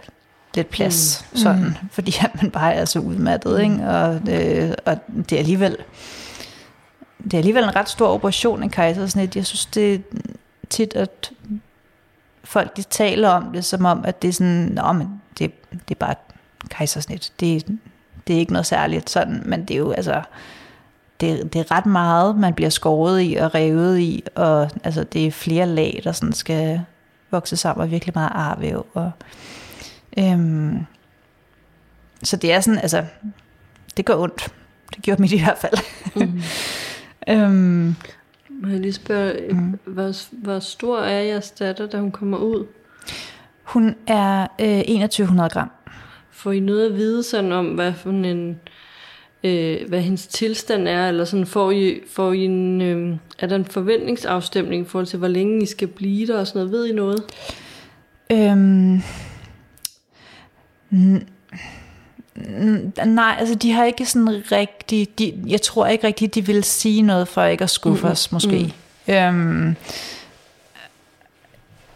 [0.55, 1.37] lidt plads, mm.
[1.37, 1.89] sådan, mm.
[1.91, 3.73] fordi at man bare er så udmattet, mm.
[3.73, 3.89] ikke?
[3.89, 4.97] Og, øh, og
[5.29, 5.77] det er alligevel
[7.23, 9.35] det er alligevel en ret stor operation, en kejsersnit.
[9.35, 9.99] Jeg synes, det er
[10.69, 11.31] tit, at
[12.43, 15.95] folk de taler om det, som om, at det er sådan, Nå, men det, det
[15.95, 17.33] er bare et kejsersnit.
[17.39, 17.67] Det,
[18.27, 20.21] det er ikke noget særligt sådan, men det er jo altså,
[21.19, 25.27] det, det er ret meget, man bliver skåret i og revet i, og altså, det
[25.27, 26.81] er flere lag, der sådan skal
[27.31, 28.85] vokse sammen, og virkelig meget arvæv.
[28.93, 29.11] Og,
[30.19, 30.85] øhm,
[32.23, 33.05] så det er sådan, altså,
[33.97, 34.53] det gør ondt.
[34.95, 35.73] Det gjorde mit i hvert fald.
[36.15, 36.41] Mm.
[37.33, 37.95] øhm,
[38.49, 39.79] Må jeg lige spørge, mm.
[39.85, 40.13] hvor,
[40.43, 42.65] hvor stor er jeres datter, da hun kommer ud?
[43.63, 45.71] Hun er øh, 2100 gram.
[46.31, 48.59] Får I noget at vide sådan om, hvad for en
[49.43, 53.55] øh, hvad hendes tilstand er, eller sådan får I, får I en, øh, er der
[53.55, 56.71] en forventningsafstemning i forhold til, hvor længe I skal blive der og sådan noget?
[56.71, 57.23] Ved I noget?
[58.31, 59.01] Øhm,
[63.05, 67.01] nej, altså de har ikke sådan rigtig, de, jeg tror ikke rigtig, de vil sige
[67.01, 68.73] noget for ikke at skuffe mm, os måske.
[69.07, 69.13] Mm.
[69.13, 69.75] Øhm,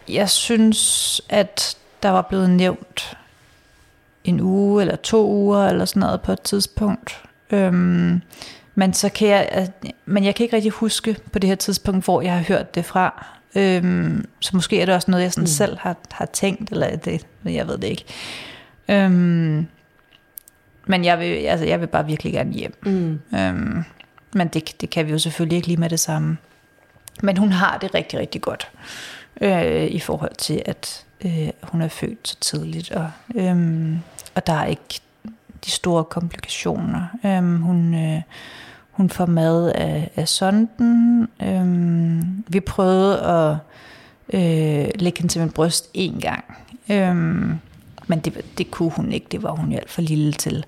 [0.09, 3.17] jeg synes, at der var blevet nævnt
[4.23, 7.23] en uge eller to uger eller sådan noget på et tidspunkt.
[7.53, 8.21] Øhm,
[8.75, 9.69] men, så kan jeg,
[10.05, 12.85] men jeg kan ikke rigtig huske på det her tidspunkt, hvor jeg har hørt det
[12.85, 13.25] fra.
[13.55, 15.47] Øhm, så måske er det også noget, jeg sådan mm.
[15.47, 18.05] selv har, har tænkt, eller det, jeg ved det ikke.
[18.89, 19.67] Øhm,
[20.85, 22.77] men jeg vil, altså, jeg vil bare virkelig gerne hjem.
[22.85, 23.19] Mm.
[23.39, 23.83] Øhm,
[24.33, 26.37] men det, det kan vi jo selvfølgelig ikke lige med det samme.
[27.23, 28.71] Men hun har det rigtig, rigtig godt.
[29.41, 32.91] Øh, I forhold til, at øh, hun er født så tidligt.
[32.91, 33.87] Og, øh,
[34.35, 35.01] og der er ikke
[35.65, 37.07] de store komplikationer.
[37.25, 38.21] Øhm, hun, øh,
[38.91, 41.27] hun får mad af, af sonden.
[41.41, 43.55] Øhm, vi prøvede at
[44.33, 46.43] øh, lægge hende til min bryst en gang.
[46.91, 47.59] Øhm,
[48.07, 49.27] men det, det kunne hun ikke.
[49.31, 50.65] Det var hun jo alt for lille til.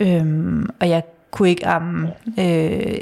[0.00, 2.44] Øhm, og jeg kunne ikke amme, øh,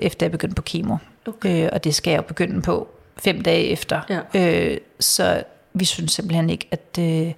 [0.02, 0.96] efter jeg begyndte på kemo.
[1.26, 1.64] Okay.
[1.64, 4.00] Øh, og det skal jeg jo begynde på fem dage efter.
[4.34, 4.70] Ja.
[4.70, 5.42] Øh, så
[5.74, 7.32] vi synes simpelthen ikke, at, øh,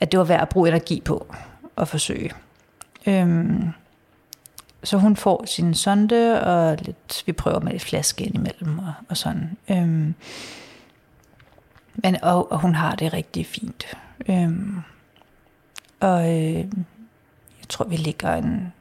[0.00, 1.34] at det var værd at bruge energi på
[1.76, 2.30] at forsøge.
[3.06, 3.72] Øhm,
[4.84, 8.92] så hun får sin sonde, og lidt, vi prøver med lidt flaske ind imellem og,
[9.08, 9.56] og sådan.
[9.70, 10.14] Øhm,
[11.94, 13.96] men, og, og hun har det rigtig fint.
[14.28, 14.82] Øhm,
[16.00, 16.54] og øh,
[17.60, 18.72] jeg tror, vi ligger en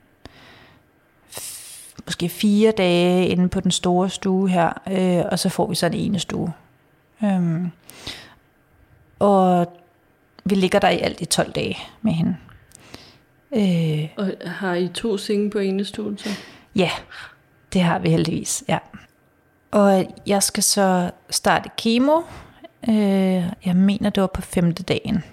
[2.06, 5.86] måske fire dage inde på den store stue her, øh, og så får vi så
[5.86, 6.54] en ene stue.
[7.24, 7.72] Øhm,
[9.20, 9.74] og
[10.46, 12.38] vi ligger der i alt i 12 dage med hende.
[13.56, 16.30] Øh, Og har I to senge på ene stue så?
[16.76, 16.90] Ja,
[17.74, 18.78] det har vi heldigvis, ja.
[19.72, 22.22] Og jeg skal så starte kemo.
[22.90, 25.24] Øh, jeg mener, det var på femte dagen,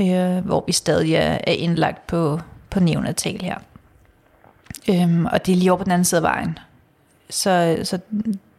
[0.00, 2.40] øh, hvor vi stadig er er indlagt på,
[2.70, 3.58] på neonatal her.
[4.90, 6.58] Øhm, og det er lige over på den anden side af vejen.
[7.30, 7.98] Så, så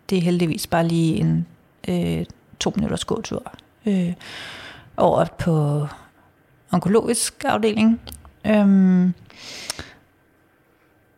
[0.09, 1.47] det er heldigvis bare lige en
[1.87, 2.25] øh,
[2.59, 3.53] to minutters gåtur
[3.85, 4.13] øh,
[4.97, 5.87] over på
[6.71, 8.01] onkologisk afdeling.
[8.45, 9.13] Øhm,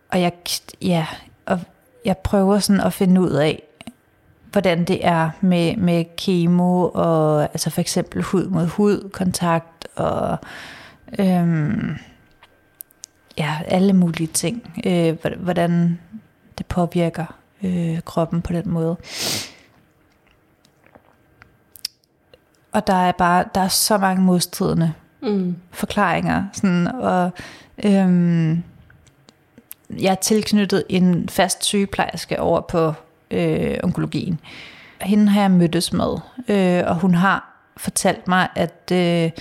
[0.10, 0.32] og jeg,
[0.82, 1.08] ja,
[1.46, 1.60] og
[2.06, 3.64] jeg prøver sådan at finde ud af,
[4.52, 10.38] hvordan det er med, med kemo, og altså for eksempel hud mod hud kontakt, og
[11.20, 11.96] øhm,
[13.38, 14.82] ja, alle mulige ting.
[14.86, 16.00] Øh, hvordan
[16.58, 17.26] det påvirker
[17.64, 18.98] øh, kroppen på den måde.
[22.72, 24.94] Og der er bare der er så mange modstridende
[25.24, 25.56] Mm.
[25.72, 26.44] forklaringer.
[26.54, 27.32] Sådan, og
[27.86, 28.64] øhm,
[30.00, 32.94] jeg er tilknyttet en fast sygeplejerske over på
[33.32, 34.40] øh, onkologien.
[35.02, 36.18] Hende har jeg mødtes med,
[36.48, 39.32] øh, og hun har fortalt mig, at, øh,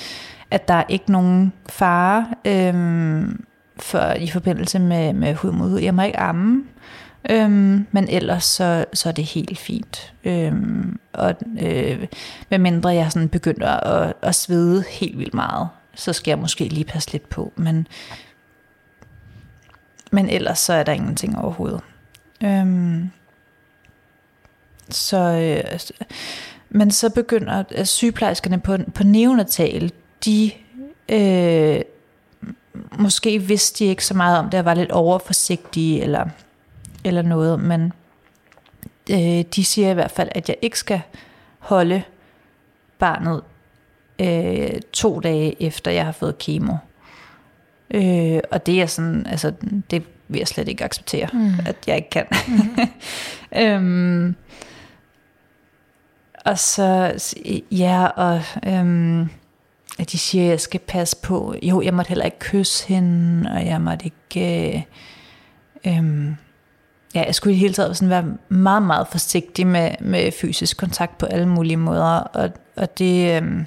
[0.50, 3.24] at der er ikke nogen fare øh,
[3.76, 5.80] for, i forbindelse med, med hud mod hud.
[5.80, 6.64] Jeg må ikke amme,
[7.30, 10.12] Øhm, men ellers så, så er det helt fint.
[10.24, 12.06] Øhm, og øh,
[12.48, 16.64] med mindre jeg sådan begynder at, at svede helt vildt meget, så skal jeg måske
[16.64, 17.52] lige passe lidt på.
[17.56, 17.86] Men,
[20.12, 21.80] men ellers så er der ingenting overhovedet.
[22.44, 23.10] Øhm,
[24.88, 25.80] så, øh,
[26.70, 29.92] men så begynder øh, sygeplejerskerne på, på neonatal,
[30.24, 30.50] de
[31.08, 31.80] øh,
[32.98, 36.28] måske vidste de ikke så meget om det, og var lidt overforsigtige, eller
[37.04, 37.92] eller noget, men
[39.10, 41.00] øh, de siger i hvert fald, at jeg ikke skal
[41.58, 42.02] holde
[42.98, 43.42] barnet
[44.18, 46.74] øh, to dage efter jeg har fået kemo.
[47.94, 49.52] Øh, og det er sådan, altså
[49.90, 51.52] det vil jeg slet ikke acceptere, mm.
[51.66, 52.26] at jeg ikke kan.
[52.48, 52.78] Mm.
[53.62, 54.36] øhm,
[56.44, 57.12] og så,
[57.70, 59.28] ja, og øhm,
[59.98, 61.54] at de siger, at jeg skal passe på.
[61.62, 64.84] Jo, jeg måtte heller ikke kysse hende, og jeg måtte ikke...
[65.84, 66.36] Øh, øhm,
[67.14, 70.76] ja, jeg skulle i det hele taget sådan være meget, meget forsigtig med, med fysisk
[70.76, 72.18] kontakt på alle mulige måder.
[72.18, 73.64] Og, og det, øh,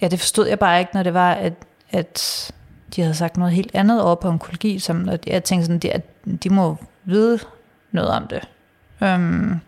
[0.00, 1.54] ja, det forstod jeg bare ikke, når det var, at,
[1.90, 2.52] at
[2.96, 6.02] de havde sagt noget helt andet over på onkologi, som og jeg tænkte sådan, at
[6.42, 7.38] de må vide
[7.92, 8.48] noget om det.
[9.02, 9.60] Øhm,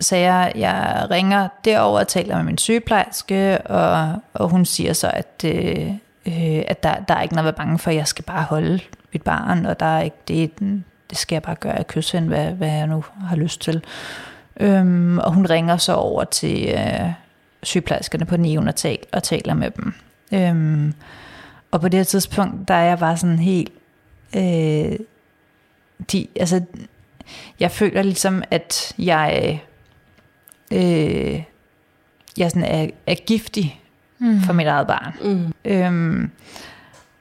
[0.00, 5.10] så jeg, jeg ringer derover og taler med min sygeplejerske, og, og hun siger så,
[5.14, 5.88] at, øh,
[6.26, 8.80] øh at der, der er ikke noget at være bange for, jeg skal bare holde
[9.12, 10.58] mit barn, og der er ikke det,
[11.10, 13.84] det skal jeg bare gøre, at kysse hende, hvad, hvad jeg nu har lyst til.
[14.60, 17.12] Øhm, og hun ringer så over til øh,
[17.62, 19.94] sygeplejerskerne på neonatal og taler med dem.
[20.32, 20.94] Øhm,
[21.70, 23.72] og på det her tidspunkt, der er jeg bare sådan helt...
[24.36, 24.98] Øh,
[26.12, 26.62] de, altså,
[27.60, 29.62] jeg føler ligesom, at jeg,
[30.72, 31.42] øh,
[32.36, 33.80] jeg sådan er, er giftig
[34.18, 34.40] mm.
[34.40, 35.14] for mit eget barn.
[35.22, 35.52] Mm.
[35.64, 36.30] Øhm,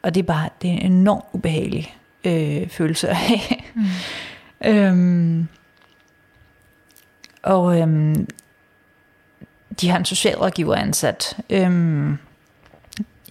[0.02, 3.39] og det er bare det er en enormt ubehagelig øh, følelse at have.
[3.76, 3.84] Mm.
[4.70, 5.47] øhm,
[7.43, 8.28] og øhm,
[9.82, 12.18] de har en socialrådgiver ansat øhm,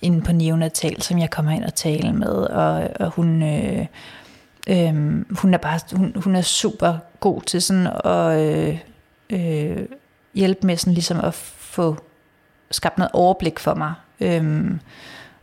[0.02, 3.86] inde på neonatal, som jeg kommer ind og taler med, og, og hun, øh,
[4.68, 4.94] øh,
[5.36, 8.78] hun er bare hun, hun er super god til sådan at øh,
[9.30, 9.86] øh,
[10.34, 11.96] hjælpe med sådan ligesom at få
[12.70, 13.94] skabt noget overblik for mig.
[14.20, 14.80] Øhm,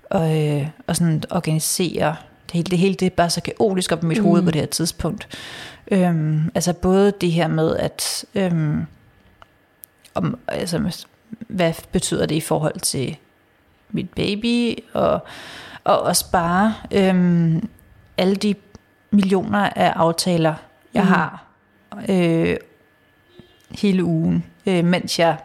[0.09, 2.63] og, øh, og sådan organisere det hele.
[2.63, 4.23] Det hele det er bare så kaotisk op i mit mm.
[4.23, 5.27] hoved på det her tidspunkt.
[5.91, 8.85] Øhm, altså både det her med, at øhm,
[10.15, 11.05] om, altså,
[11.47, 13.17] hvad betyder det i forhold til
[13.89, 15.19] mit baby, og,
[15.83, 17.69] og også bare øhm,
[18.17, 18.55] alle de
[19.11, 20.55] millioner af aftaler,
[20.93, 21.09] jeg mm.
[21.09, 21.45] har
[22.09, 22.57] øh,
[23.71, 25.37] hele ugen, øh, mens jeg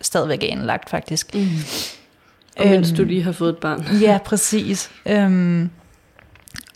[0.00, 1.34] stadigvæk er indlagt faktisk.
[1.34, 1.46] Mm.
[2.60, 3.84] Og mens du lige har fået et barn.
[4.06, 4.90] ja, præcis.
[5.06, 5.70] Øhm,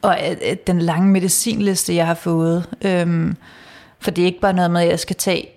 [0.03, 2.66] og at, at den lange medicinliste, jeg har fået.
[2.82, 3.37] Øhm,
[3.99, 5.49] for det er ikke bare noget med, at jeg skal tage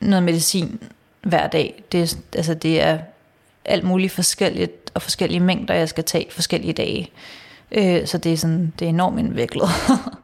[0.00, 0.80] noget medicin
[1.22, 1.82] hver dag.
[1.92, 2.98] Det er, altså, det er
[3.64, 7.10] alt muligt forskelligt, og forskellige mængder, jeg skal tage forskellige dage.
[7.72, 9.68] Øh, så det er, sådan, det er enormt indviklet.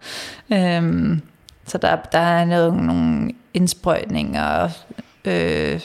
[0.54, 1.22] øhm,
[1.66, 4.68] så der, der er noget, nogle indsprøjtninger,
[5.24, 5.80] øh,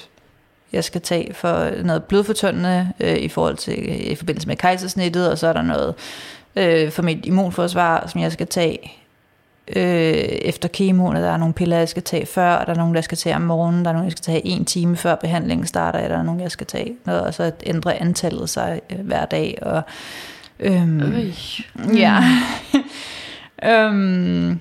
[0.77, 5.37] jeg skal tage for noget blodfortyndende øh, i forhold til i forbindelse med kejsersnittet, og
[5.37, 5.95] så er der noget
[6.55, 8.91] øh, for mit immunforsvar, som jeg skal tage
[9.75, 9.83] øh,
[10.23, 13.03] efter kemoen, der er nogle piller, jeg skal tage før, og der er nogle, jeg
[13.03, 15.99] skal tage om morgenen, der er nogle, jeg skal tage en time før behandlingen starter,
[15.99, 19.25] eller der er nogle, jeg skal tage noget, og så ændre antallet sig øh, hver
[19.25, 19.57] dag.
[19.61, 19.81] Og,
[20.59, 21.33] øhm, Øh.
[21.97, 22.23] Ja.
[23.73, 24.59] øhm,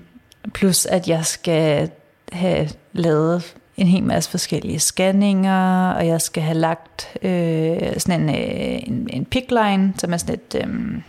[0.55, 1.91] plus at jeg skal
[2.33, 8.29] have lavet en hel masse forskellige scanninger, og jeg skal have lagt øh, sådan en,
[8.29, 11.01] øh, en, en pickline, som er sådan et øh,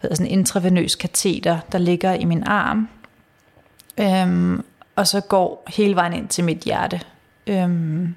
[0.00, 2.88] hvad sådan en intravenøs kateter, der ligger i min arm.
[3.98, 4.64] Øhm,
[4.96, 7.00] og så går hele vejen ind til mit hjerte.
[7.46, 8.14] Øhm,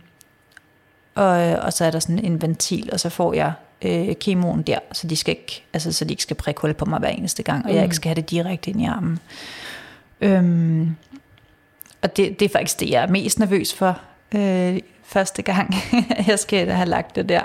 [1.16, 4.80] og, og så er der sådan en ventil, og så får jeg øh, kemoen der,
[4.92, 7.44] så de, skal ikke, altså, så de ikke skal prikke hul på mig hver eneste
[7.44, 9.20] gang, og jeg ikke skal have det direkte ind i armen.
[10.22, 10.96] Øhm,
[12.02, 14.00] og det, det er faktisk det, jeg er mest nervøs for
[14.36, 15.76] øh, første gang,
[16.28, 17.44] jeg skal have lagt det der.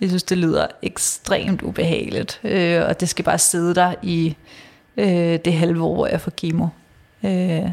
[0.00, 4.36] Jeg synes, det lyder ekstremt ubehageligt, øh, og det skal bare sidde der i
[4.96, 6.66] øh, det halve år, hvor jeg får kemo.
[7.24, 7.70] Øh,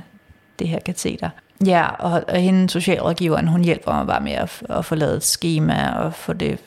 [0.59, 1.29] det her kateter.
[1.65, 5.23] Ja, og, og hende socialrådgiveren, hun hjælper mig bare med at, at få lavet et
[5.23, 6.59] schema og få det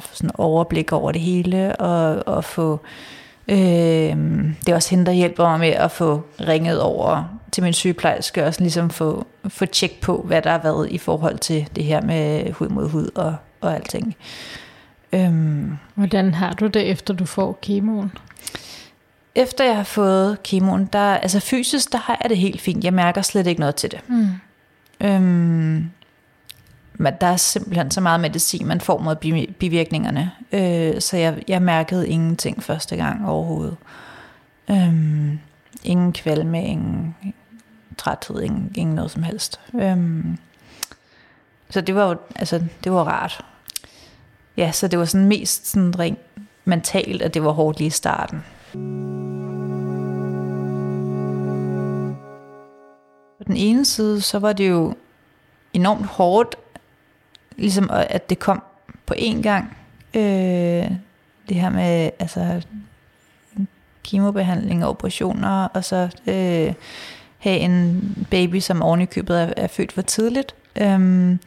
[0.00, 2.80] få sådan overblik over det hele og, og få
[3.48, 3.56] øh,
[4.66, 8.44] det er også hende der hjælper mig med at få ringet over til min sygeplejerske
[8.44, 11.84] og sådan ligesom få, få tjek på hvad der har været i forhold til det
[11.84, 14.16] her med hud mod hud og, og alting
[15.12, 18.12] øhm, Hvordan har du det, efter du får kemoen?
[19.34, 22.94] efter jeg har fået kemoen der, altså fysisk der har jeg det helt fint jeg
[22.94, 24.28] mærker slet ikke noget til det Mm.
[25.00, 25.90] Øhm,
[26.98, 29.16] men der er simpelthen så meget medicin, man får mod
[29.58, 30.32] bivirkningerne.
[30.52, 33.76] Øh, så jeg, jeg mærkede ingenting første gang overhovedet.
[34.70, 35.38] Øhm,
[35.84, 37.16] ingen kvalme, ingen
[37.98, 39.60] træthed, ingen, ingen noget som helst.
[39.74, 40.38] Øhm,
[41.70, 43.44] så det var jo, altså, det var rart.
[44.56, 46.18] Ja, så det var sådan mest sådan rent
[46.64, 48.44] mentalt, at det var hårdt lige i starten.
[53.38, 54.94] På den ene side, så var det jo
[55.72, 56.56] enormt hårdt,
[57.58, 58.62] ligesom at det kom
[59.06, 59.76] på én gang.
[60.14, 60.90] Øh,
[61.48, 62.66] det her med altså,
[64.04, 66.74] kemobehandling og operationer, og så øh,
[67.38, 70.54] have en baby, som oven i købet er, er født for tidligt.
[70.76, 71.38] Øhm,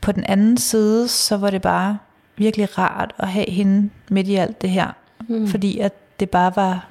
[0.00, 1.98] på den anden side, så var det bare
[2.36, 4.92] virkelig rart at have hende midt i alt det her.
[5.28, 5.48] Mm.
[5.48, 6.88] Fordi at det bare var,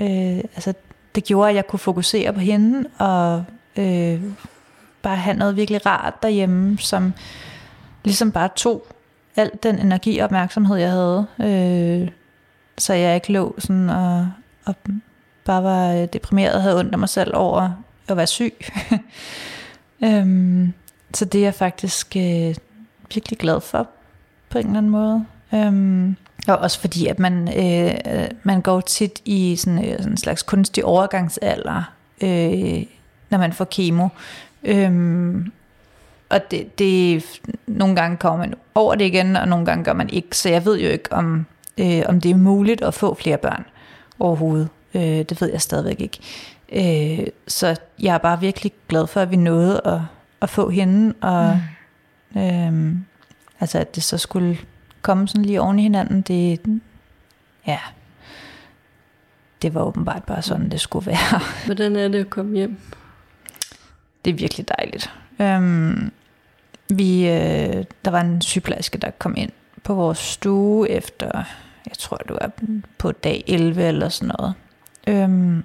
[0.00, 0.74] øh, altså
[1.14, 3.44] det gjorde, at jeg kunne fokusere på hende, og
[3.76, 4.22] øh,
[5.02, 7.12] bare have noget virkelig rart derhjemme, som
[8.04, 8.86] ligesom bare tog
[9.36, 11.26] al den energi og opmærksomhed, jeg havde.
[11.40, 12.08] Øh,
[12.78, 14.28] så jeg ikke lå sådan og,
[14.64, 14.74] og
[15.44, 17.70] bare var øh, deprimeret og havde ondt af mig selv over
[18.08, 18.54] at være syg.
[20.04, 20.72] øhm,
[21.14, 22.54] så det er jeg faktisk øh,
[23.14, 23.88] virkelig glad for
[24.50, 25.26] på en eller anden måde.
[25.54, 26.16] Øhm,
[26.48, 30.42] og også fordi, at man, øh, man går tit i sådan, øh, sådan en slags
[30.42, 31.92] kunstig overgangsalder,
[32.22, 32.82] øh,
[33.30, 34.08] når man får kemo.
[34.64, 35.52] Øhm,
[36.28, 37.24] og det, det,
[37.66, 40.36] nogle gange kommer man over det igen, og nogle gange gør man ikke.
[40.36, 41.46] Så jeg ved jo ikke, om,
[41.78, 43.64] øh, om det er muligt at få flere børn
[44.18, 44.68] overhovedet.
[44.94, 46.18] Øh, det ved jeg stadigvæk ikke.
[46.72, 50.00] Øh, så jeg er bare virkelig glad for, at vi nåede at,
[50.40, 51.60] at få hende, og
[52.34, 52.40] mm.
[52.40, 52.96] øh,
[53.60, 54.58] altså at det så skulle
[55.02, 56.60] komme sådan lige oven i hinanden, det,
[57.66, 57.78] ja,
[59.62, 61.40] det var åbenbart bare sådan, det skulle være.
[61.66, 62.76] Hvordan er det at komme hjem?
[64.24, 65.10] Det er virkelig dejligt.
[65.40, 66.12] Øhm,
[66.88, 69.50] vi, øh, der var en sygeplejerske, der kom ind
[69.82, 71.44] på vores stue efter,
[71.86, 72.50] jeg tror det var
[72.98, 74.54] på dag 11 eller sådan noget.
[75.06, 75.64] Øhm,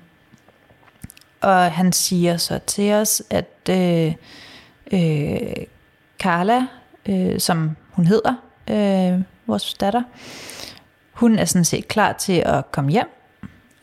[1.41, 4.13] og han siger så til os, at øh,
[4.91, 5.65] øh,
[6.19, 6.67] Carla,
[7.05, 8.33] øh, som hun hedder,
[8.69, 10.03] øh, vores datter,
[11.13, 13.07] hun er sådan set klar til at komme hjem.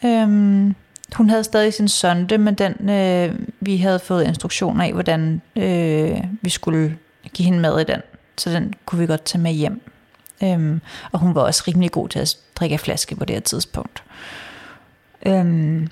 [0.04, 0.74] Øhm,
[1.16, 3.34] hun havde stadig sin sonde, men den, øh,
[3.66, 6.98] vi havde fået instruktioner af, hvordan øh, vi skulle
[7.32, 8.00] give hende mad i den.
[8.38, 9.82] Så den kunne vi godt tage med hjem.
[10.42, 10.80] Øhm,
[11.12, 14.02] og hun var også rimelig god til at drikke af flaske på det her tidspunkt.
[15.26, 15.88] Øhm,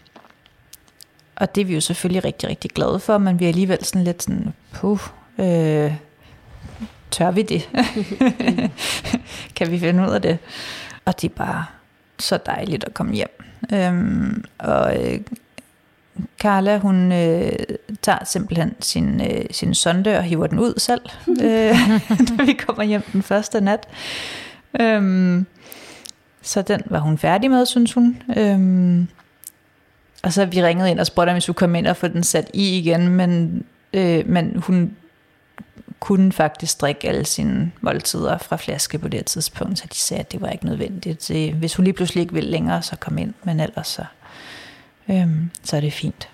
[1.37, 4.05] og det er vi jo selvfølgelig rigtig, rigtig glade for, men vi er alligevel sådan
[4.05, 5.01] lidt sådan, puh,
[5.39, 5.95] øh,
[7.11, 7.69] tør vi det?
[9.57, 10.39] kan vi finde ud af det?
[11.05, 11.65] Og det er bare
[12.19, 13.43] så dejligt at komme hjem.
[13.73, 15.21] Øhm, og øh,
[16.41, 17.53] Carla, hun øh,
[18.03, 21.01] tager simpelthen sin, øh, sin sonde og hiver den ud selv,
[21.43, 21.77] øh,
[22.39, 23.89] da vi kommer hjem den første nat.
[24.81, 25.47] Øhm,
[26.43, 28.23] så den var hun færdig med, synes hun.
[28.37, 29.09] Øhm,
[30.23, 32.23] og så vi ringede ind og spurgte, om vi skulle komme ind og få den
[32.23, 34.97] sat i igen, men, øh, men hun
[36.01, 40.33] kunne faktisk drikke alle sine måltider fra flaske på det tidspunkt, så de sagde, at
[40.33, 41.31] det var ikke nødvendigt.
[41.55, 44.05] Hvis hun lige pludselig ikke ville længere, så kom ind, men ellers så,
[45.09, 46.29] øhm, så er det fint.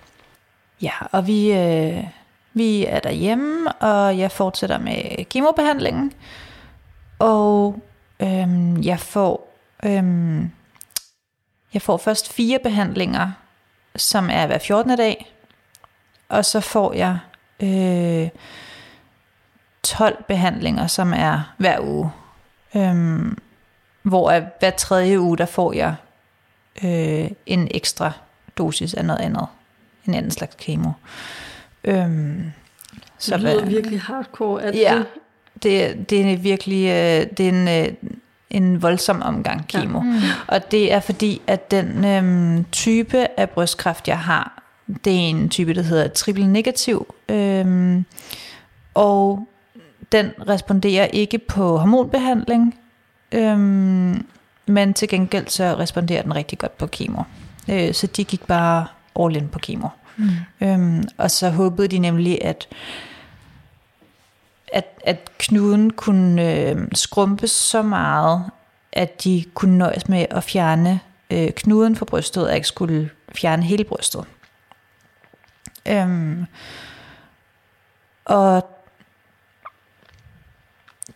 [0.81, 2.03] Ja, og vi, øh,
[2.53, 6.13] vi er derhjemme, og jeg fortsætter med kemobehandlingen,
[7.19, 7.79] og
[8.19, 10.51] øhm, jeg får øhm,
[11.73, 13.31] jeg får først fire behandlinger,
[13.95, 14.97] som er hver 14.
[14.97, 15.33] dag,
[16.29, 17.17] og så får jeg
[17.59, 18.29] øh,
[19.83, 22.11] 12 behandlinger, som er hver uge.
[22.75, 23.37] Øhm,
[24.01, 25.95] hvor hver tredje uge, der får jeg
[26.83, 28.11] øh, en ekstra
[28.59, 29.47] dosis af noget andet.
[30.05, 30.89] En anden slags kemo.
[31.83, 32.51] Øhm,
[33.17, 34.63] så det lyder hvad, virkelig hardcore.
[34.63, 35.03] At ja,
[35.63, 37.93] det, det er virkelig øh, det er en, øh,
[38.49, 39.99] en voldsom omgang kemo.
[39.99, 40.03] Ja.
[40.03, 40.19] Mm.
[40.47, 44.63] Og det er fordi, at den øhm, type af brystkræft, jeg har,
[45.05, 47.15] det er en type, der hedder triple negativ.
[47.29, 48.05] Øhm,
[48.93, 49.47] og
[50.11, 52.79] den responderer ikke på hormonbehandling,
[53.31, 54.25] øhm,
[54.65, 57.23] men til gengæld så responderer den rigtig godt på kemo.
[57.69, 58.87] Øh, så de gik bare
[59.19, 59.87] all in på kemo.
[60.17, 60.29] Mm.
[60.61, 62.67] Øhm, og så håbede de nemlig, at
[64.73, 68.51] at, at knuden kunne øh, skrumpes så meget,
[68.91, 70.99] at de kunne nøjes med at fjerne
[71.29, 74.25] øh, knuden fra brystet, og ikke skulle fjerne hele brystet.
[75.85, 76.45] Øhm,
[78.25, 78.69] og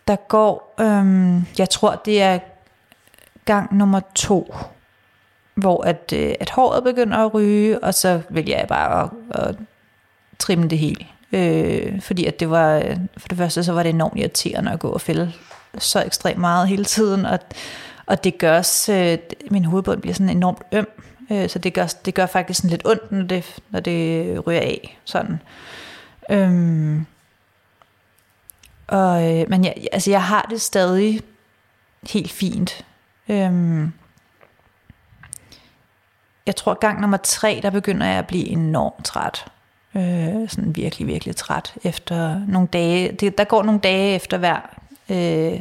[0.08, 2.40] der går, øhm, jeg tror det er
[3.46, 4.56] gang nummer to,
[5.56, 9.56] hvor at, øh, at håret begynder at ryge, og så vil jeg bare at, at
[10.40, 11.06] trimme det helt.
[11.32, 12.84] Øh, fordi at det var,
[13.18, 15.34] for det første så var det enormt irriterende at gå og fælde
[15.78, 17.40] så ekstremt meget hele tiden, og,
[18.06, 19.18] og det gør også, øh,
[19.52, 20.88] min hovedbund bliver sådan enormt øm,
[21.32, 24.62] øh, så det gør, det gør faktisk sådan lidt ondt, når det, når det ryger
[24.62, 25.40] af, sådan.
[26.30, 27.06] Øhm,
[28.88, 31.22] og, øh, men jeg, altså jeg har det stadig
[32.12, 32.86] helt fint.
[33.30, 33.94] Øhm,
[36.46, 39.46] jeg tror gang nummer tre, der begynder jeg at blive enormt træt.
[39.96, 43.12] Øh, sådan virkelig, virkelig træt efter nogle dage.
[43.12, 44.60] Det, der går nogle dage efter hver
[45.10, 45.60] øh,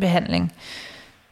[0.00, 0.52] behandling.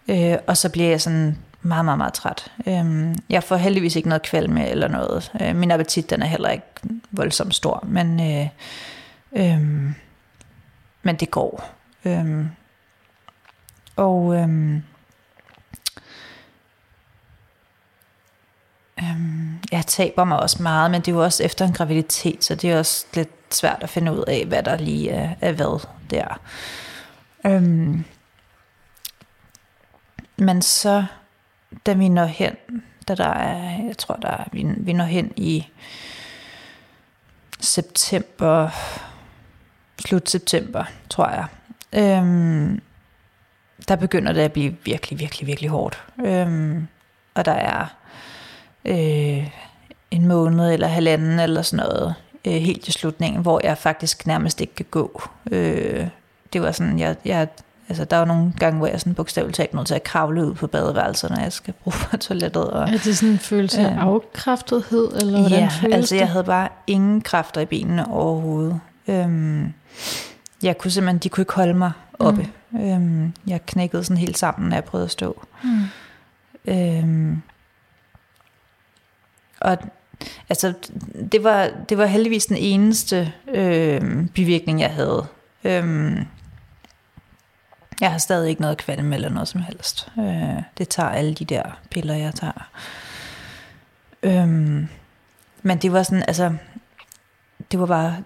[0.09, 2.53] Øh, og så bliver jeg sådan meget, meget, meget træt.
[2.67, 5.33] Øh, jeg får heldigvis ikke noget kvalme eller noget.
[5.41, 6.67] Øh, min appetit den er heller ikke
[7.11, 8.49] voldsomt stor, men, øh,
[9.33, 9.61] øh,
[11.03, 11.71] men det går.
[12.05, 12.47] Øh,
[13.97, 14.81] og øh,
[18.99, 22.55] Øhm, jeg taber mig også meget, men det er jo også efter en graviditet, så
[22.55, 25.87] det er også lidt svært at finde ud af, hvad der lige er, er hvad
[26.11, 26.41] der.
[27.47, 28.05] Øhm,
[30.37, 31.05] men så,
[31.87, 32.57] da vi når hen,
[33.09, 35.67] da der er, jeg tror, der er, vi, vi når hen i
[37.61, 38.71] september,
[39.99, 41.47] slut september, tror jeg,
[41.93, 42.83] øhm,
[43.89, 46.05] der begynder det at blive virkelig, virkelig, virkelig hårdt.
[46.25, 46.89] Øhm,
[47.35, 47.87] og der er
[48.87, 49.51] øh,
[50.11, 52.15] en måned eller halvanden eller sådan noget,
[52.45, 55.23] øh, helt til slutningen, hvor jeg faktisk nærmest ikke kan gå.
[55.51, 56.07] Øh,
[56.53, 57.49] det var sådan, jeg, jeg
[57.89, 60.47] Altså, der er jo nogle gange, hvor jeg sådan bogstaveligt talt nødt til at kravle
[60.47, 62.71] ud på badeværelset, når jeg skal bruge på toilettet.
[62.71, 66.29] Og, er det sådan en følelse af øh, afkræftethed, eller hvordan Ja, føles altså jeg
[66.29, 68.81] havde bare ingen kræfter i benene overhovedet.
[69.09, 69.73] Øhm,
[70.63, 72.49] jeg kunne simpelthen, de kunne ikke holde mig oppe.
[72.71, 72.81] Mm.
[72.81, 75.47] Øhm, jeg knækkede sådan helt sammen, når jeg prøvede at stå.
[75.65, 75.83] Mm.
[76.67, 77.43] Øhm,
[79.67, 79.79] og
[80.49, 80.73] altså,
[81.33, 85.27] det var, det var heldigvis den eneste øh, bivirkning, jeg havde.
[85.65, 86.27] Øhm,
[88.01, 90.09] jeg har stadig ikke noget kvalm eller noget som helst.
[90.19, 92.71] Øh, det tager alle de der piller, jeg tager.
[94.23, 94.89] Øhm,
[95.63, 96.57] men det var sådan, altså,
[97.73, 98.17] det var bare,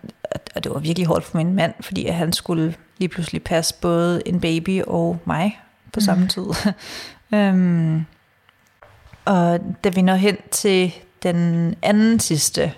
[0.55, 4.29] og det var virkelig hårdt for min mand, fordi han skulle lige pludselig passe både
[4.29, 5.61] en baby og mig
[5.93, 6.29] på samme mm.
[6.29, 6.45] tid.
[7.39, 8.07] øhm,
[9.25, 12.73] og da vi når hen til den anden sidste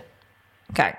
[0.74, 0.94] gang,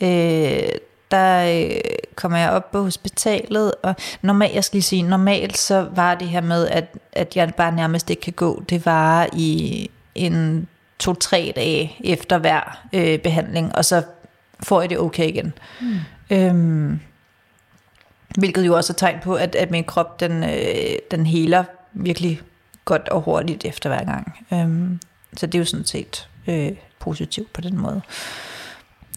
[0.00, 0.68] øh,
[1.10, 1.80] der øh,
[2.14, 6.28] kommer jeg op på hospitalet, og normalt, jeg skal lige sige, normalt så var det
[6.28, 11.52] her med, at, at jeg bare nærmest ikke kan gå, det var i en to-tre
[11.56, 14.02] dage efter hver øh, behandling, og så
[14.60, 15.52] får jeg det okay igen.
[15.80, 15.98] Mm.
[16.30, 17.00] Øhm,
[18.38, 22.40] hvilket jo også er tegn på, at, at min krop, den, øh, den heler virkelig
[22.84, 24.46] godt og hurtigt efter hver gang.
[24.52, 25.00] Øhm,
[25.36, 28.02] så det er jo sådan set øh, positivt på den måde.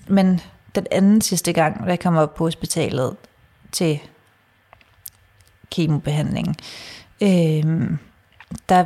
[0.07, 0.41] Men
[0.75, 3.15] den anden sidste gang, da jeg kom op på hospitalet
[3.71, 3.99] til
[5.71, 6.55] kemobehandling,
[7.21, 7.89] øh,
[8.69, 8.85] der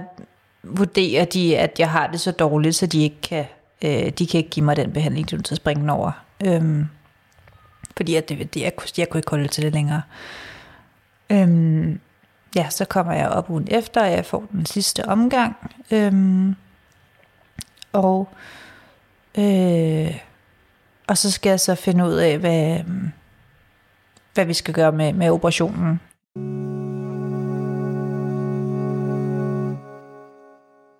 [0.63, 3.45] vurderer de, at jeg har det så dårligt, så de ikke kan,
[3.81, 5.89] øh, de kan ikke give mig den behandling, de er nødt til at springe den
[5.89, 6.11] over.
[6.45, 6.85] Øh,
[7.97, 10.01] fordi at det, det, jeg, jeg kunne ikke holde til det længere.
[11.29, 11.95] Øh,
[12.55, 15.55] ja, så kommer jeg op ugen efter, og jeg får den sidste omgang.
[15.91, 16.13] Øh,
[17.93, 18.29] og
[19.37, 20.19] øh,
[21.09, 22.79] og så skal jeg så finde ud af, hvad,
[24.33, 25.99] hvad vi skal gøre med, med operationen.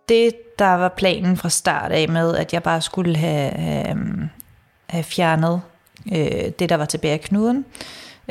[0.09, 4.29] Det, der var planen fra start af med, at jeg bare skulle have, have,
[4.89, 5.61] have fjernet
[6.11, 7.65] øh, det, der var tilbage af knuden,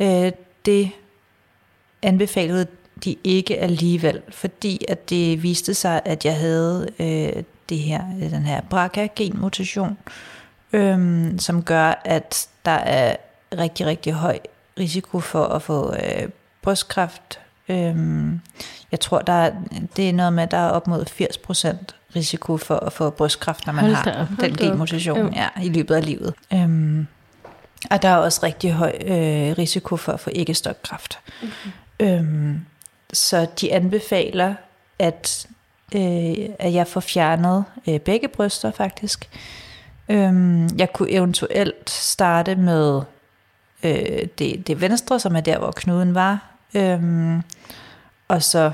[0.00, 0.32] øh,
[0.64, 0.90] det
[2.02, 2.66] anbefalede
[3.04, 8.42] de ikke alligevel, fordi at det viste sig, at jeg havde øh, det her, den
[8.42, 9.98] her BRCA-genmutation,
[10.72, 13.16] øhm, som gør, at der er
[13.58, 14.38] rigtig, rigtig høj
[14.78, 16.28] risiko for at få øh,
[16.62, 17.40] brystkræft.
[17.68, 18.40] Øhm,
[18.92, 19.52] jeg tror, der er,
[19.96, 21.76] det er noget med, at der er op mod 80%
[22.16, 25.94] risiko for at få brystkræft, når man hold har op, den genmutation ja, i løbet
[25.94, 26.34] af livet.
[26.52, 27.06] Øhm,
[27.90, 31.18] og der er også rigtig høj øh, risiko for at få æggestokkræft.
[31.42, 31.70] Okay.
[32.00, 32.60] Øhm,
[33.12, 34.54] så de anbefaler,
[34.98, 35.46] at,
[35.94, 39.28] øh, at jeg får fjernet øh, begge bryster faktisk.
[40.08, 43.02] Øhm, jeg kunne eventuelt starte med
[43.82, 47.42] øh, det, det venstre, som er der, hvor knuden var, øhm,
[48.28, 48.72] og så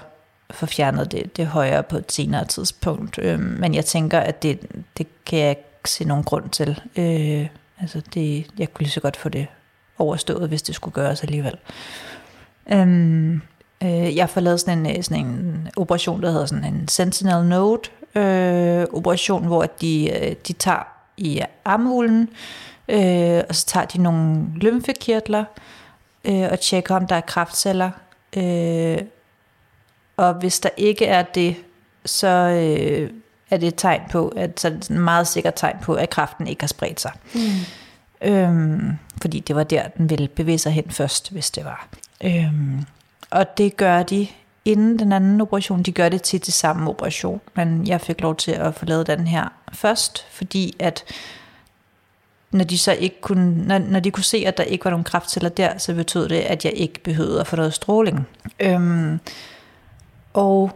[0.51, 3.19] få fjernet det, det højre på et senere tidspunkt.
[3.19, 4.61] Øhm, men jeg tænker, at det,
[4.99, 6.81] det kan jeg ikke se nogen grund til.
[6.97, 7.49] Øh,
[7.81, 9.47] altså det, jeg kunne lige så godt få det
[9.99, 11.57] overstået, hvis det skulle gøres alligevel.
[12.73, 13.43] Øhm,
[13.85, 17.81] øh, jeg får lavet sådan en, sådan en operation, der hedder sådan en Sentinel Node
[18.15, 22.29] øh, operation, hvor de, øh, de tager i armhulen,
[22.89, 25.45] øh, og så tager de nogle lymfekirtler
[26.25, 27.91] øh, og tjekker, om der er kraftceller.
[28.37, 28.99] Øh,
[30.17, 31.57] og hvis der ikke er det,
[32.05, 33.11] så øh,
[33.51, 36.11] er det et tegn på, at så er det et meget sikkert tegn på, at
[36.11, 37.13] kræften ikke har spredt sig.
[37.35, 37.41] Mm.
[38.29, 41.89] Øhm, fordi det var der, den ville bevæge sig hen først, hvis det var.
[42.25, 42.85] Øhm,
[43.35, 44.29] og det gør de
[44.65, 45.83] inden den anden operation.
[45.83, 49.07] De gør det til det samme operation, men jeg fik lov til at få lavet
[49.07, 51.05] den her først, fordi at
[52.51, 55.05] når de så ikke kunne, når, når de kunne se, at der ikke var nogen
[55.05, 58.27] kraftceller der, så betød det, at jeg ikke behøvede at få noget stråling.
[58.61, 59.21] Øhm,
[60.35, 60.71] og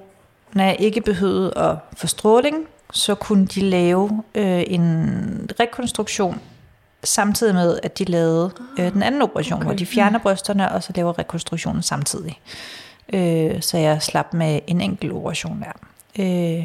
[0.52, 6.40] når jeg ikke behøvede at få stråling, så kunne de lave øh, en rekonstruktion
[7.05, 9.66] samtidig med, at de lavede øh, den anden operation, okay.
[9.66, 12.40] hvor de fjerner brysterne, og så laver rekonstruktionen samtidig
[13.12, 15.72] øh, så jeg slap med en enkelt operation der.
[16.18, 16.64] Øh,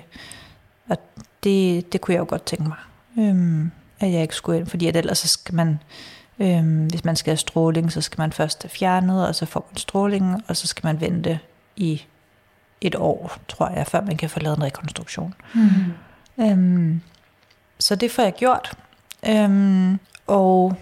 [0.89, 0.97] og
[1.43, 2.77] det, det kunne jeg jo godt tænke mig,
[3.19, 3.65] øh,
[3.99, 5.79] at jeg ikke skulle ind, fordi at ellers så skal man,
[6.39, 9.67] øh, hvis man skal have stråling, så skal man først have fjernet, og så får
[9.71, 11.39] man stråling, og så skal man vente
[11.75, 12.03] i
[12.81, 15.33] et år, tror jeg, før man kan få lavet en rekonstruktion.
[15.53, 16.43] Mm.
[16.43, 16.97] Øh,
[17.79, 18.77] så det får jeg gjort.
[19.27, 19.95] Øh,
[20.27, 20.75] og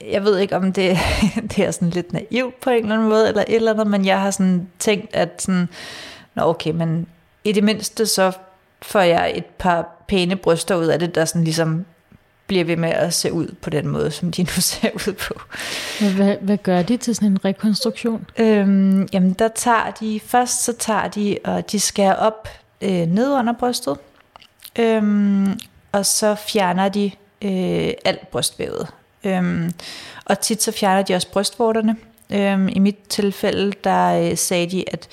[0.00, 0.98] jeg ved ikke, om det,
[1.56, 4.06] det er sådan lidt naivt på en eller anden måde, eller et eller andet, men
[4.06, 5.68] jeg har sådan tænkt, at sådan,
[6.34, 7.06] nå okay, men
[7.44, 8.32] i det mindste så
[8.82, 11.84] får jeg et par pæne bryster ud af det, der sådan ligesom
[12.46, 15.40] bliver ved med at se ud på den måde, som de nu ser ud på.
[16.16, 18.26] Hvad, hvad gør de til sådan en rekonstruktion?
[18.38, 22.48] Øhm, jamen der tager de, først så tager de, og de skærer op
[22.80, 23.96] øh, ned under brystet,
[24.78, 25.58] øhm,
[25.92, 27.10] og så fjerner de
[27.42, 28.88] øh, alt brystvævet.
[29.24, 29.72] Øhm,
[30.24, 31.96] og tit så fjerner de også brystvorterne.
[32.30, 35.08] Øhm, I mit tilfælde, der øh, sagde de, at,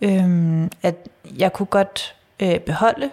[0.00, 0.94] øhm, at
[1.38, 3.10] jeg kunne godt øh, beholde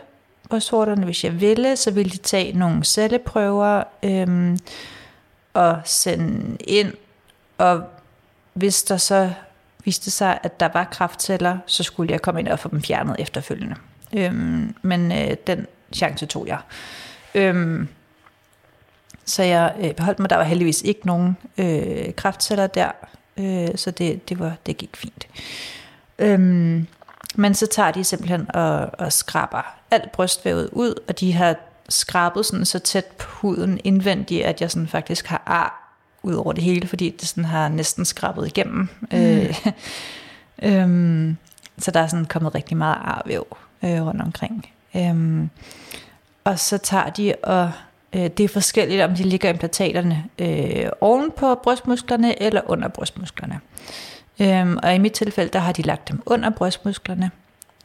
[0.50, 1.76] brystvorterne, hvis jeg ville.
[1.76, 4.60] Så ville de tage nogle celleprøver øhm,
[5.54, 6.94] og sende ind.
[7.58, 7.84] Og
[8.54, 9.30] hvis der så
[9.86, 13.16] viste sig, at der var kraftceller, så skulle jeg komme ind og få dem fjernet
[13.20, 13.76] efterfølgende.
[14.14, 16.60] Øhm, men øh, den chance tog jeg.
[17.36, 17.88] Øhm,
[19.26, 20.30] så jeg øh, beholdt mig.
[20.30, 22.92] Der var heldigvis ikke nogen øh, kraftceller der,
[23.38, 25.28] øh, så det, det, var, det gik fint.
[26.20, 26.88] Øhm,
[27.36, 31.56] men så tager de simpelthen og, og skraber alt brystvævet ud, og de har
[31.90, 36.54] skrabet sådan så tæt på huden indvendigt, at jeg sådan faktisk har ar ud over
[36.54, 38.90] det hele, fordi det sådan har næsten skrabet igennem.
[39.12, 39.18] Mm.
[39.18, 39.68] Øh,
[40.82, 41.38] øhm,
[41.78, 44.70] så der er sådan kommet rigtig meget arvæv øh, rundt omkring.
[44.96, 45.50] Øhm,
[46.44, 47.72] og så tager de og
[48.16, 53.60] Øh, det er forskelligt, om de ligger implantaterne øh, oven på brystmusklerne eller under brystmusklerne.
[54.40, 57.32] Øh, og i mit tilfælde, der har de lagt dem under brystmusklerne.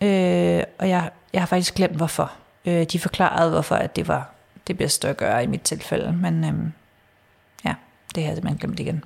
[0.03, 2.33] øh, og jeg, jeg har faktisk glemt hvorfor.
[2.65, 4.31] Øh, de forklarede, hvorfor at det var
[4.67, 6.55] det bedste at gøre i mit tilfælde, men øh,
[7.65, 7.75] ja,
[8.15, 9.05] det har jeg simpelthen glemt igen.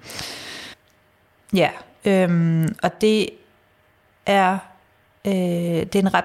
[1.54, 1.70] Ja,
[2.04, 3.30] øh, og det
[4.26, 4.58] er,
[5.24, 6.24] øh, det er en ret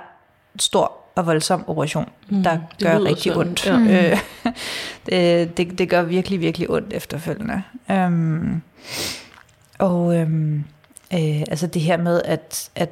[0.59, 3.47] stor og voldsom operation, mm, der gør rigtig sådan.
[3.47, 3.66] ondt.
[3.66, 4.11] Ja.
[4.11, 4.20] Øh,
[5.05, 7.63] det, det, det gør virkelig, virkelig ondt efterfølgende.
[7.89, 8.61] Um,
[9.80, 10.66] og um,
[11.13, 12.89] øh, altså det her med, at, at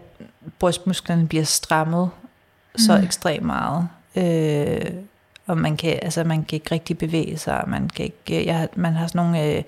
[0.59, 2.09] brystmusklerne bliver strammet
[2.73, 2.79] mm.
[2.79, 4.91] så ekstremt meget, øh,
[5.47, 8.93] og man kan, altså man kan ikke rigtig bevæge sig, man kan ikke, jeg, man
[8.93, 9.63] har sådan nogle øh,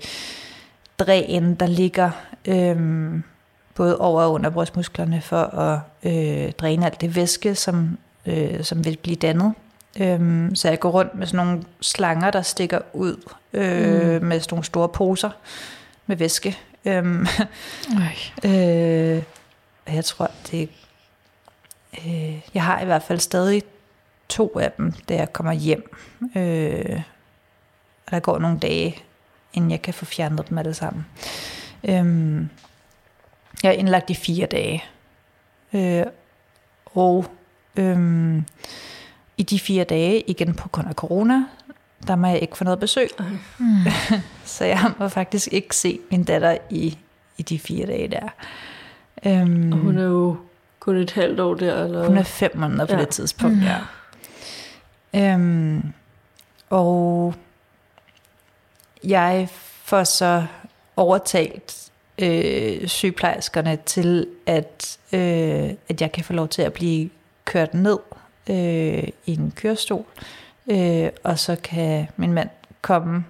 [0.98, 2.10] dræn, der ligger
[2.44, 2.76] øh,
[3.74, 8.84] både over og under brystmusklerne for at øh, dræne alt det væske, som øh, som
[8.84, 9.54] vil blive dannet.
[10.00, 14.26] Øhm, så jeg går rundt med sådan nogle slanger, der stikker ud øh, mm.
[14.26, 15.30] med sådan nogle store poser
[16.06, 16.58] med væske.
[16.84, 17.26] Øhm,
[18.44, 19.22] øh,
[19.88, 20.70] jeg tror, det
[22.06, 23.62] øh, Jeg har i hvert fald stadig
[24.28, 25.96] to af dem, da jeg kommer hjem.
[26.36, 27.00] Øh,
[28.06, 29.02] og der går nogle dage,
[29.52, 31.06] inden jeg kan få fjernet dem alle sammen.
[31.84, 32.48] Øhm,
[33.62, 34.84] jeg er indlagt i fire dage.
[35.72, 36.06] Øh,
[36.84, 37.26] og
[37.76, 38.44] Øhm,
[39.36, 41.44] I de fire dage, igen på grund af corona,
[42.06, 43.08] der må jeg ikke få noget besøg.
[43.58, 43.66] Mm.
[44.44, 46.98] så jeg må faktisk ikke se min datter i,
[47.38, 48.28] i de fire dage der.
[49.26, 50.36] Øhm, og hun er jo
[50.80, 51.84] kun et halvt år der?
[51.84, 52.06] Eller?
[52.06, 53.00] Hun er fem måneder på ja.
[53.00, 53.62] det tidspunkt, mm.
[53.62, 55.34] ja.
[55.34, 55.82] Øhm,
[56.70, 57.34] og
[59.04, 59.48] jeg
[59.84, 60.46] får så
[60.96, 67.10] overtalt øh, sygeplejerskerne til, at, øh, at jeg kan få lov til at blive
[67.46, 67.98] kørt ned
[68.50, 70.04] øh, i en kørestol,
[70.70, 72.48] øh, og så kan min mand
[72.80, 73.24] komme,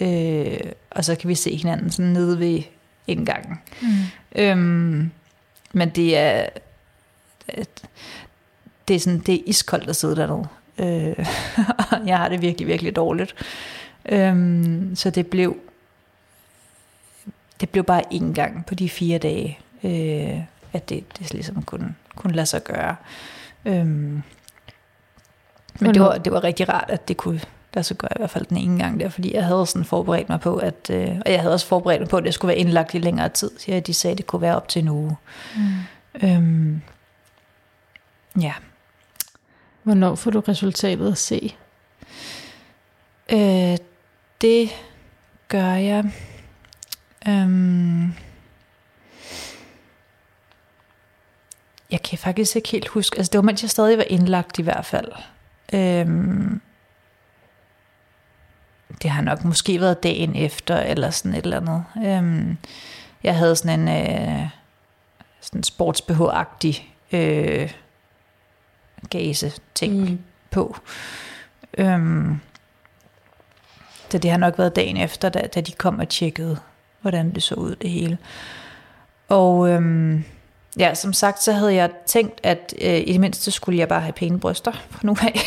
[0.00, 0.58] øh,
[0.90, 2.62] og så kan vi se hinanden sådan nede ved
[3.06, 3.60] indgangen.
[3.82, 3.88] Mm.
[4.36, 5.10] Øhm,
[5.72, 6.48] men det er,
[8.88, 10.48] det er sådan, det er iskoldt at sidde dernede.
[10.78, 11.26] Øh,
[12.08, 13.34] jeg har det virkelig, virkelig dårligt.
[14.08, 15.56] Øhm, så det blev,
[17.60, 20.40] det blev bare en gang på de fire dage, øh,
[20.72, 22.96] at det, det ligesom kunne, kunne lade sig gøre.
[23.64, 24.22] Øhm,
[25.80, 27.40] men det var, det var rigtig rart, at det kunne
[27.74, 30.28] lade sig gøre i hvert fald den ene gang der, fordi jeg havde sådan forberedt
[30.28, 32.58] mig på, at, øh, og jeg havde også forberedt mig på, at det skulle være
[32.58, 33.50] indlagt i længere tid.
[33.58, 35.16] Så de sagde, at det kunne være op til en uge.
[35.56, 36.28] Mm.
[36.28, 36.82] Øhm,
[38.40, 38.52] ja.
[39.82, 41.56] Hvornår får du resultatet at se?
[43.32, 43.76] Øh,
[44.40, 44.70] det
[45.48, 46.12] gør jeg.
[47.28, 48.14] Øhm,
[51.92, 53.18] Jeg kan faktisk ikke helt huske.
[53.18, 55.12] Altså det var mens jeg stadig var indlagt i hvert fald.
[55.72, 56.60] Øhm,
[59.02, 61.84] det har nok måske været dagen efter, eller sådan et eller andet.
[62.06, 62.58] Øhm,
[63.22, 64.48] jeg havde sådan en øh,
[65.40, 66.82] sådan sportsbh-agtig
[67.12, 67.72] øh,
[69.10, 70.18] gase ting mm.
[70.50, 70.76] på.
[71.78, 72.40] Øhm,
[74.08, 76.58] så det har nok været dagen efter, da, da de kom og tjekkede,
[77.00, 78.18] hvordan det så ud det hele.
[79.28, 80.24] Og øhm,
[80.78, 84.00] Ja, som sagt, så havde jeg tænkt, at øh, i det mindste skulle jeg bare
[84.00, 85.40] have pæne bryster fra nu af.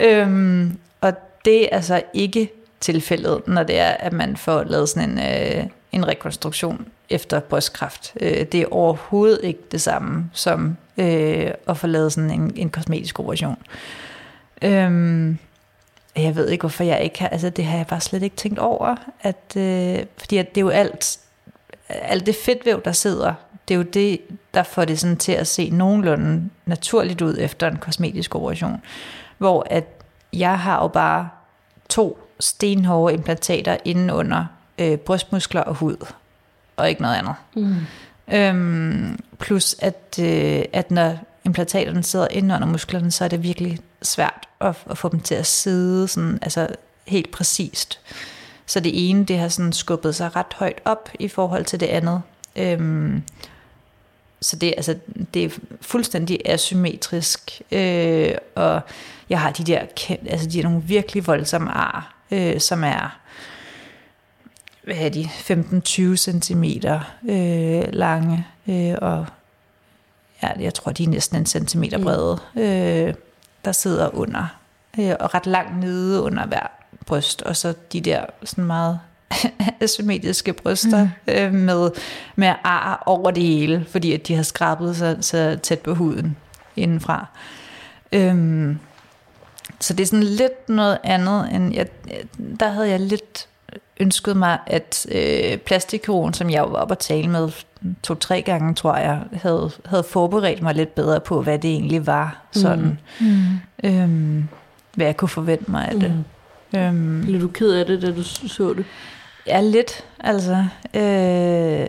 [0.06, 1.12] øhm, og
[1.44, 2.50] det er altså ikke
[2.80, 8.12] tilfældet, når det er, at man får lavet sådan en, øh, en rekonstruktion efter brystkræft.
[8.20, 12.70] Øh, det er overhovedet ikke det samme som øh, at få lavet sådan en, en
[12.70, 13.56] kosmetisk operation.
[14.62, 15.38] Øhm,
[16.16, 18.58] jeg ved ikke, hvorfor jeg ikke har, altså det har jeg bare slet ikke tænkt
[18.58, 21.18] over, at, øh, fordi at det er jo alt,
[21.88, 23.34] alt det fedtvæv, der sidder
[23.68, 24.20] det er jo det,
[24.54, 28.82] der får det sådan til at se nogenlunde naturligt ud efter en kosmetisk operation.
[29.38, 31.28] Hvor at jeg har jo bare
[31.88, 34.44] to stenhårde implantater inden under
[34.78, 35.96] øh, brystmuskler og hud,
[36.76, 37.34] og ikke noget andet.
[37.56, 37.76] Mm.
[38.32, 43.78] Øhm, plus at, øh, at når implantaterne sidder inde under musklerne, så er det virkelig
[44.02, 46.68] svært at, at få dem til at sidde sådan, altså
[47.06, 48.00] helt præcist.
[48.66, 51.86] Så det ene, det har sådan skubbet sig ret højt op i forhold til det
[51.86, 52.22] andet.
[52.56, 53.22] Øhm,
[54.40, 54.96] så det, altså,
[55.34, 55.48] det er
[55.80, 58.80] fuldstændig asymmetrisk, øh, og
[59.28, 59.80] jeg har de der,
[60.26, 63.18] altså de er nogle virkelig voldsomme ar, øh, som er,
[64.84, 66.64] hvad er de, 15-20 cm
[67.30, 69.26] øh, lange, øh, og
[70.42, 72.04] ja, jeg tror, de er næsten en centimeter mm.
[72.04, 73.14] brede, øh,
[73.64, 74.46] der sidder under,
[74.98, 76.66] øh, og ret langt nede under hver
[77.06, 79.00] bryst, og så de der sådan meget
[79.80, 81.32] asymmetriske bryster mm.
[81.32, 81.90] øh, med,
[82.36, 86.36] med ar over det hele, fordi at de har skrabet sig så tæt på huden
[86.76, 87.26] indenfra.
[88.12, 88.78] Øhm,
[89.80, 91.86] så det er sådan lidt noget andet, end jeg,
[92.60, 93.48] der havde jeg lidt
[94.00, 97.50] ønsket mig, at øh, plastikkirurgen, som jeg var oppe at tale med
[98.02, 102.42] to-tre gange, tror jeg, havde, havde forberedt mig lidt bedre på, hvad det egentlig var.
[102.52, 103.60] Sådan, mm.
[103.84, 104.48] øhm,
[104.94, 106.10] hvad jeg kunne forvente mig af det.
[106.10, 106.24] Mm.
[106.76, 108.84] Øhm, Blev du ked af det, da du så det?
[109.46, 110.04] Ja, lidt.
[110.20, 111.88] Altså, øh,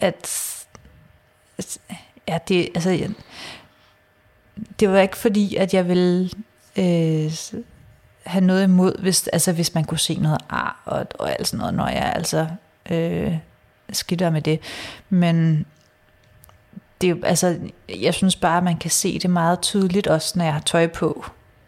[0.00, 0.56] at,
[2.28, 3.08] ja, det, altså,
[4.80, 6.30] det var ikke fordi, at jeg ville
[6.78, 7.32] øh,
[8.22, 11.58] have noget imod, hvis, altså, hvis man kunne se noget ar og, og alt sådan
[11.58, 12.46] noget, når jeg altså
[12.90, 13.36] øh,
[13.92, 14.60] skidt med det.
[15.08, 15.66] Men
[17.00, 17.58] det er jo, altså,
[17.88, 20.86] jeg synes bare, at man kan se det meget tydeligt, også når jeg har tøj
[20.86, 21.24] på,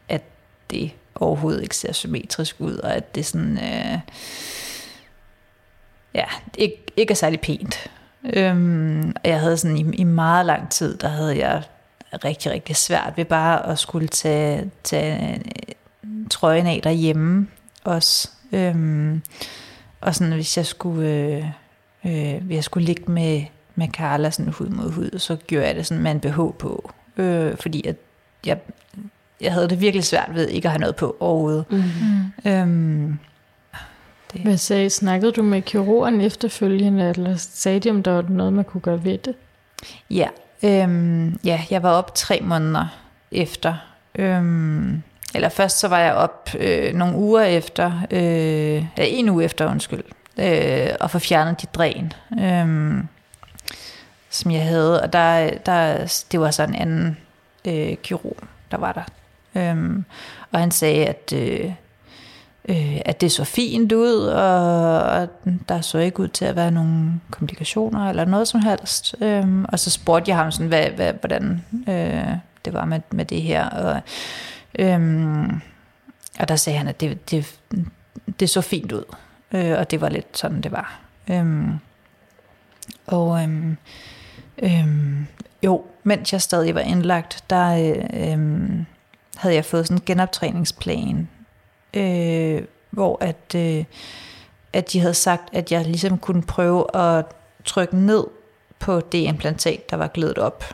[0.09, 0.23] at
[0.71, 3.99] det overhovedet ikke ser symmetrisk ud, og at det sådan, øh,
[6.15, 6.25] ja,
[6.59, 7.91] ikke, ikke er særlig pænt.
[8.33, 11.62] Øhm, og jeg havde sådan i, i meget lang tid, der havde jeg
[12.25, 17.49] rigtig, rigtig svært ved bare at skulle tage, tage øh, trøjen af derhjemme
[17.85, 18.31] også.
[18.53, 19.23] Øhm,
[20.01, 21.45] og sådan, hvis jeg skulle, øh,
[22.05, 23.45] øh, hvis jeg skulle ligge med,
[23.75, 26.93] med Carla sådan hud mod hud, så gjorde jeg det sådan med en BH på.
[27.17, 27.97] Øh, fordi at
[28.47, 28.59] jeg,
[29.41, 31.64] jeg havde det virkelig svært ved ikke at have noget på overhovedet.
[31.70, 32.51] Mm.
[32.51, 33.18] Øhm,
[34.32, 34.41] det.
[34.41, 38.64] Hvad sagde, snakkede du med kirurgen efterfølgende, eller sagde de, om der var noget, man
[38.64, 39.35] kunne gøre ved det?
[40.11, 40.28] Ja,
[40.62, 42.87] øhm, ja jeg var op tre måneder
[43.30, 43.74] efter.
[44.14, 45.03] Øhm,
[45.35, 48.20] eller først så var jeg op øh, nogle uger efter, øh,
[48.74, 50.05] ja, en uge efter, undskyld,
[50.39, 53.05] øh, og få fjernet de dræn, øh,
[54.30, 55.03] som jeg havde.
[55.03, 57.16] Og der, der, det var så en anden
[57.64, 58.37] øh, kirurg,
[58.70, 59.03] der var der.
[59.55, 60.05] Øhm,
[60.53, 61.73] og han sagde, at, øh,
[62.69, 65.29] øh, at det så fint ud, og at
[65.69, 69.15] der så ikke ud til at være nogen komplikationer eller noget som helst.
[69.21, 73.25] Øhm, og så spurgte jeg ham sådan, hvad, hvad, hvordan øh, det var med, med
[73.25, 74.01] det her, og
[74.79, 75.61] Øhm,
[76.39, 77.59] og der sagde han, at det, det,
[78.41, 79.05] det så fint ud.
[79.53, 81.01] Øh, og det var lidt sådan, det var.
[81.31, 81.73] Øhm,
[83.07, 83.77] og øhm,
[84.63, 85.27] øhm,
[85.63, 88.87] jo, mens jeg stadig var indlagt, der øh, øhm,
[89.37, 91.28] havde jeg fået sådan en genoptræningsplan,
[91.95, 93.85] øh, hvor at, øh,
[94.72, 97.24] at de havde sagt, at jeg ligesom kunne prøve at
[97.64, 98.24] trykke ned
[98.78, 100.64] på det implantat, der var glædet op.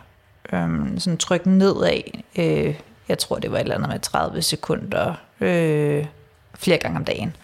[0.52, 2.02] Øhm, sådan trykke nedad
[2.36, 2.80] øh,
[3.10, 6.06] jeg tror det var et eller andet med 30 sekunder, øh,
[6.54, 7.36] flere gange om dagen,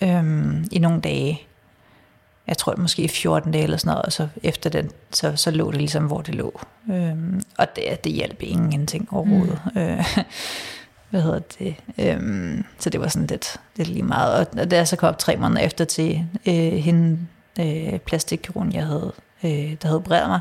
[0.00, 1.42] øh, i nogle dage.
[2.52, 5.70] Jeg tror måske 14 dage eller sådan noget, og så efter den, så, så lå
[5.70, 6.60] det ligesom, hvor det lå.
[6.90, 7.14] Øh,
[7.58, 9.60] og det, det hjalp ingenting overhovedet.
[9.74, 9.80] Mm.
[9.80, 10.04] Øh,
[11.10, 11.74] hvad hedder det?
[11.98, 14.48] Øhm, så det var sådan lidt, lidt lige meget.
[14.48, 17.18] Og da jeg så kom op tre måneder efter til øh, hende,
[17.60, 19.12] øh, plastikkirurgen, jeg havde,
[19.44, 20.40] øh, der havde opereret mig,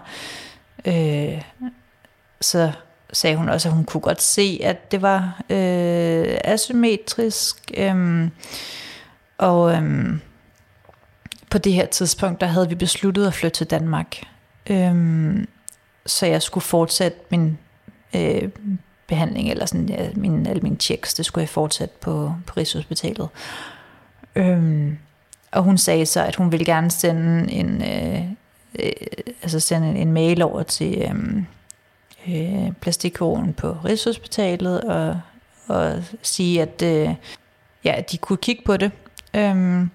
[0.86, 1.42] øh,
[2.42, 2.72] så
[3.14, 7.72] sagde hun også, at hun kunne godt se, at det var øh, asymmetrisk.
[7.78, 8.30] Øh,
[9.38, 10.14] og øh,
[11.52, 14.16] på det her tidspunkt, der havde vi besluttet at flytte til Danmark.
[14.70, 15.48] Øhm,
[16.06, 17.58] så jeg skulle fortsætte min
[18.16, 18.50] øh,
[19.08, 23.30] behandling, eller sådan, ja, min, alle mine checks, det skulle jeg fortsætte på, på Rigshospitalet.
[24.36, 24.98] Øhm,
[25.52, 28.22] og hun sagde så, at hun ville gerne sende en, øh,
[28.80, 28.92] øh,
[29.42, 31.02] altså sende en, en mail over til...
[31.02, 31.44] Øh,
[32.28, 35.22] øh, plastikkoren på Rigshospitalet og,
[35.68, 37.10] og sige, at øh,
[37.84, 38.92] ja, de kunne kigge på det.
[39.36, 39.90] Øhm,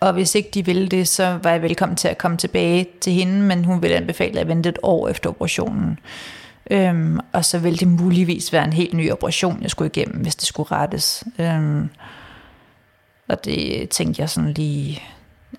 [0.00, 3.12] og hvis ikke de ville det, så var jeg velkommen til at komme tilbage til
[3.12, 5.98] hende, men hun ville anbefale at vente et år efter operationen.
[6.70, 10.36] Øhm, og så ville det muligvis være en helt ny operation, jeg skulle igennem, hvis
[10.36, 11.24] det skulle rettes.
[11.38, 11.88] Øhm,
[13.28, 15.02] og det tænkte jeg sådan lige,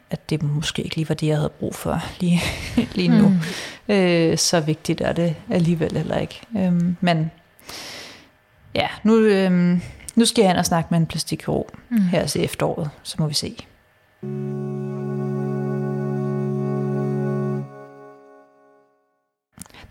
[0.10, 2.42] at det måske ikke lige var det, jeg havde brug for lige,
[2.96, 3.30] lige nu.
[3.30, 3.94] Mm.
[3.96, 6.42] Øh, så vigtigt er det alligevel heller ikke.
[6.58, 7.32] Øhm, men
[8.76, 9.82] ja, nu, øhm,
[10.16, 12.02] nu skal jeg hen og snakke med en plastikkirurg mm.
[12.02, 13.66] her til efteråret, så må vi se.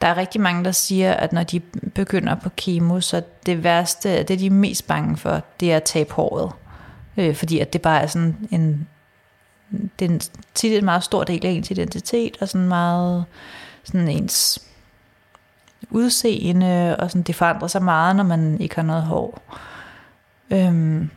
[0.00, 1.60] Der er rigtig mange, der siger, at når de
[1.94, 5.84] begynder på kemo, så det værste, det de er mest bange for, det er at
[5.84, 6.52] tabe håret.
[7.16, 8.88] Øh, fordi at det bare er sådan en
[9.98, 13.24] det er tit en meget stor del af ens identitet, og sådan meget
[13.84, 14.58] sådan ens
[15.90, 19.42] udseende, og sådan, det forandrer sig meget, når man ikke har noget hår.
[20.50, 21.10] Øhm,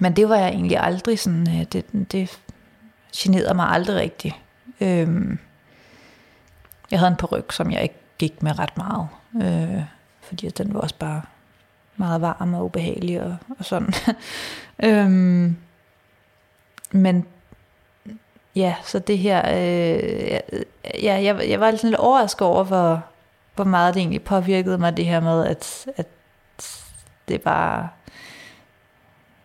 [0.00, 2.40] men det var jeg egentlig aldrig sådan, øh, det, det
[3.16, 4.34] generede mig aldrig rigtigt.
[4.80, 5.38] Øhm,
[6.90, 9.08] jeg havde en peruk, som jeg ikke gik med ret meget,
[9.42, 9.82] øh,
[10.20, 11.22] fordi den var også bare
[11.96, 13.94] meget varm og ubehagelig og, og sådan.
[14.84, 15.56] øhm,
[16.92, 17.26] men
[18.56, 20.40] Ja, så det her, øh,
[21.02, 23.04] ja, jeg, jeg var lidt overrasket over, hvor,
[23.54, 26.06] hvor meget det egentlig påvirkede mig, det her med, at, at
[27.28, 27.92] det var,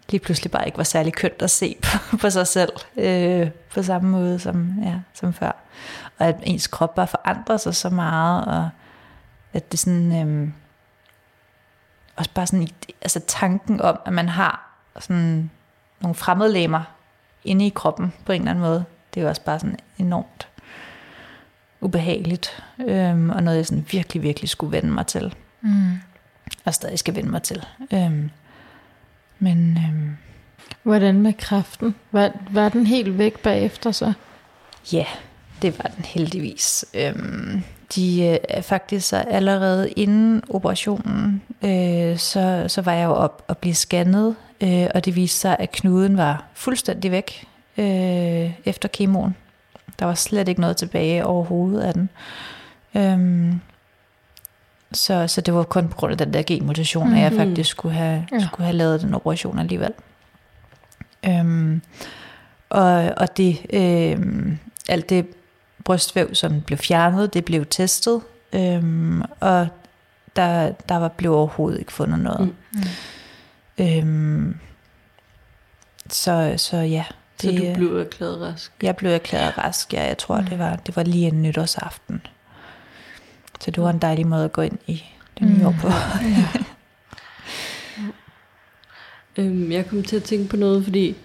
[0.10, 3.84] lige pludselig bare ikke var særlig kønt at se på, på sig selv øh, på
[3.84, 5.52] samme måde som, ja, som før.
[6.18, 8.70] Og at ens krop bare forandrer sig så meget, og
[9.54, 10.28] at det sådan...
[10.28, 10.50] Øh,
[12.16, 12.68] også bare sådan,
[13.02, 15.50] altså tanken om, at man har sådan
[16.02, 16.84] nogle fremmedlemmer
[17.44, 20.48] inde i kroppen på en eller anden måde, det er jo også bare sådan enormt
[21.82, 25.36] ubehageligt, øhm, og noget jeg sådan virkelig, virkelig skulle vende mig til.
[25.62, 26.00] Mm.
[26.66, 27.66] Og stadig skal vende mig til.
[27.94, 28.32] Øhm,
[29.40, 29.80] men...
[29.88, 30.18] Øhm,
[30.84, 31.96] Hvordan med kræften?
[32.12, 34.14] Var, var den helt væk bagefter så?
[34.94, 35.06] Ja,
[35.62, 36.86] det var den heldigvis.
[36.94, 37.64] Øhm,
[37.96, 43.58] de øh, faktisk så allerede inden operationen, øh, så, så var jeg jo op og
[43.58, 47.46] blive scannet, øh, og det viste sig, at knuden var fuldstændig væk
[47.78, 49.36] øh, efter kemoen.
[50.00, 52.10] Der var slet ikke noget tilbage overhovedet af den.
[52.96, 53.62] Øhm,
[54.94, 57.18] så, så det var kun på grund af den der genmutation, mm-hmm.
[57.18, 57.40] at jeg mhm.
[57.40, 58.48] faktisk skulle have, ja.
[58.48, 59.94] skulle have lavet den operation alligevel.
[61.26, 61.82] Øhm,
[62.70, 64.58] og, og det, øhm,
[64.90, 65.28] alt det
[65.84, 68.22] brystvæv, som blev fjernet, det blev testet,
[68.54, 69.68] øhm, og
[70.36, 72.56] der, der var blev overhovedet ikke fundet noget.
[72.72, 72.82] Mm.
[73.78, 74.60] Øhm,
[76.10, 77.06] så, så ja.
[77.42, 78.72] Det, så du blev erklæret rask?
[78.82, 80.08] Jeg blev erklæret rask, ja.
[80.08, 80.48] Jeg tror, mm.
[80.48, 82.22] det, var, det var lige en nytårsaften.
[83.60, 85.04] Så det var en dejlig måde at gå ind i
[85.40, 85.88] det nye år på.
[85.88, 85.94] Mm.
[86.24, 86.48] ja.
[89.44, 91.16] øhm, jeg kom til at tænke på noget, fordi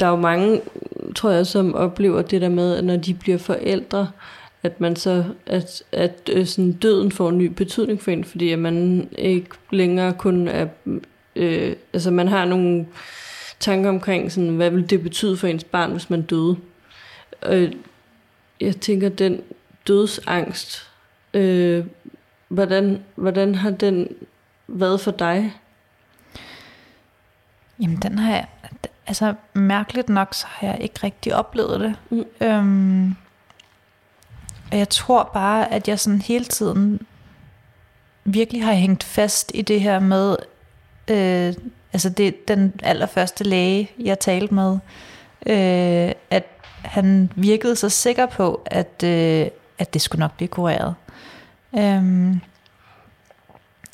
[0.00, 0.60] der er jo mange,
[1.14, 4.10] tror jeg, som oplever det der med, at når de bliver forældre,
[4.62, 8.50] at man så at, at øh, sådan døden får en ny betydning for en, fordi
[8.50, 10.66] at man ikke længere kun er
[11.36, 12.86] øh, altså man har nogle
[13.60, 16.56] tanker omkring sådan, hvad vil det betyde for ens barn, hvis man døde.
[17.42, 17.68] Og
[18.60, 19.40] jeg tænker den
[19.88, 20.90] dødsangst,
[21.34, 21.86] øh,
[22.48, 24.08] hvordan, hvordan har den
[24.66, 25.54] været for dig?
[27.80, 28.46] Jamen den har jeg,
[29.06, 31.94] altså mærkeligt nok, så har jeg ikke rigtig oplevet det.
[32.10, 32.24] Mm.
[32.40, 33.16] Øhm,
[34.72, 37.00] og jeg tror bare, at jeg sådan hele tiden
[38.24, 40.36] virkelig har hængt fast i det her med,
[41.10, 41.54] øh,
[41.92, 44.78] altså det den allerførste læge, jeg talte med,
[45.46, 46.44] øh, at
[46.84, 49.46] han virkede så sikker på, at, øh,
[49.78, 50.94] at det skulle nok blive kureret.
[51.78, 52.40] Øhm,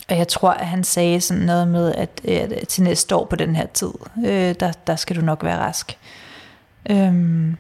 [0.09, 3.37] og jeg tror, at han sagde sådan noget med, at, at til næste år på
[3.37, 3.91] den her tid,
[4.27, 5.99] øh, der, der skal du nok være rask.
[6.91, 7.57] Øhm,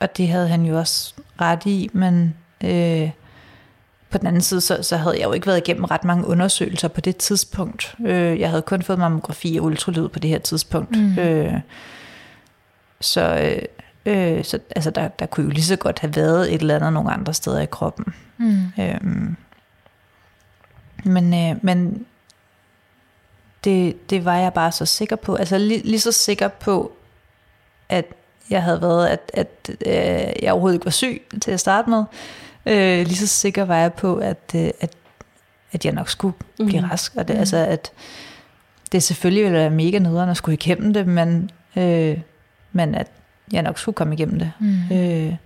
[0.00, 3.10] og det havde han jo også ret i, men øh,
[4.10, 6.88] på den anden side, så, så havde jeg jo ikke været igennem ret mange undersøgelser
[6.88, 7.94] på det tidspunkt.
[8.06, 10.98] Øh, jeg havde kun fået mammografi og ultralyd på det her tidspunkt.
[10.98, 11.18] Mm.
[11.18, 11.54] Øh,
[13.00, 13.62] så øh,
[14.06, 16.92] øh, så altså, der, der kunne jo lige så godt have været et eller andet
[16.92, 18.14] nogle andre steder i kroppen.
[18.38, 18.62] Mm.
[18.80, 19.00] Øh,
[21.04, 22.06] men, øh, men
[23.64, 25.34] det, det var jeg bare så sikker på.
[25.34, 26.92] Altså lige, lige så sikker på,
[27.88, 28.04] at
[28.50, 32.04] jeg havde været, at, at øh, jeg overhovedet ikke var syg til at starte med.
[32.66, 34.92] Øh, lige så sikker var jeg på, at, øh, at,
[35.72, 36.86] at jeg nok skulle blive mm.
[36.90, 37.12] rask.
[37.16, 37.40] Og det, mm.
[37.40, 37.92] altså, at
[38.92, 42.18] det selvfølgelig ville være mega nederen at skulle igennem det, men, øh,
[42.72, 43.10] men at
[43.52, 44.52] jeg nok skulle komme igennem det.
[44.60, 44.92] Mm.
[44.92, 45.36] Øh,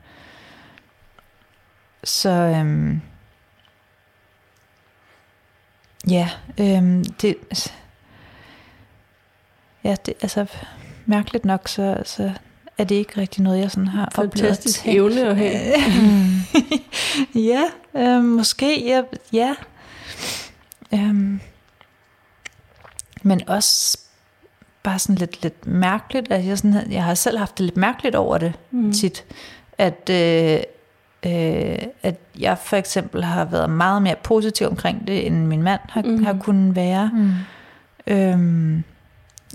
[2.05, 2.97] så øh,
[6.11, 6.29] ja,
[6.59, 7.37] øh, det
[9.85, 10.47] ja, det, altså
[11.07, 12.33] mærkeligt nok, så, så
[12.79, 14.97] er det ikke rigtig noget, jeg sådan har Fantastisk oplevet.
[14.97, 15.75] evne at have.
[17.51, 17.63] ja,
[17.95, 19.03] øh, måske, ja.
[19.33, 19.55] ja.
[20.95, 21.41] Øhm,
[23.23, 23.99] men også
[24.83, 28.15] bare sådan lidt, lidt mærkeligt, at jeg, sådan, jeg har selv haft det lidt mærkeligt
[28.15, 28.93] over det mm.
[28.93, 29.25] tit,
[29.79, 30.59] at, øh,
[31.27, 35.81] øh, at jeg for eksempel har været meget mere positiv omkring det, end min mand
[35.89, 36.25] har, mm.
[36.25, 37.11] har kunnet være.
[37.15, 37.31] Mm.
[38.07, 38.85] Øhm,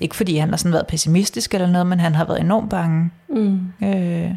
[0.02, 3.12] ikke fordi han har sådan været pessimistisk eller noget, men han har været enormt bange.
[3.30, 3.74] Mm.
[3.84, 4.36] Øh,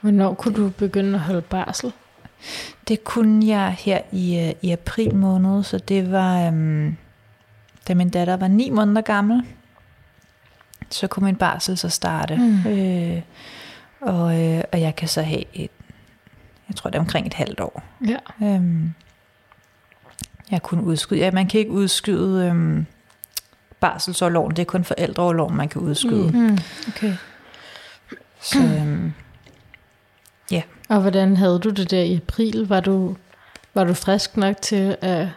[0.00, 1.92] Hvornår kunne du begynde at holde barsel?
[2.88, 6.96] Det kunne jeg her i, øh, i april måned, så det var, øhm,
[7.88, 9.42] da min datter var ni måneder gammel,
[10.90, 12.36] så kunne min barsel så starte.
[12.36, 12.66] Mm.
[12.66, 13.22] Øh,
[14.00, 15.70] og, øh, og jeg kan så have et,
[16.68, 17.82] jeg tror det er omkring et halvt år.
[18.08, 18.46] Ja.
[18.46, 18.94] Øhm,
[20.50, 22.86] jeg kunne udskyde, ja, man kan ikke udskyde øhm,
[23.80, 26.30] barselsårloven, det er kun forældreårloven, man kan udskyde.
[26.32, 26.38] Mm.
[26.38, 26.58] mm.
[26.88, 27.14] Okay.
[28.40, 29.12] Så øhm,
[30.50, 30.62] ja.
[30.88, 32.68] Og hvordan havde du det der i april?
[32.68, 33.16] Var du,
[33.74, 35.28] var du frisk nok til, at,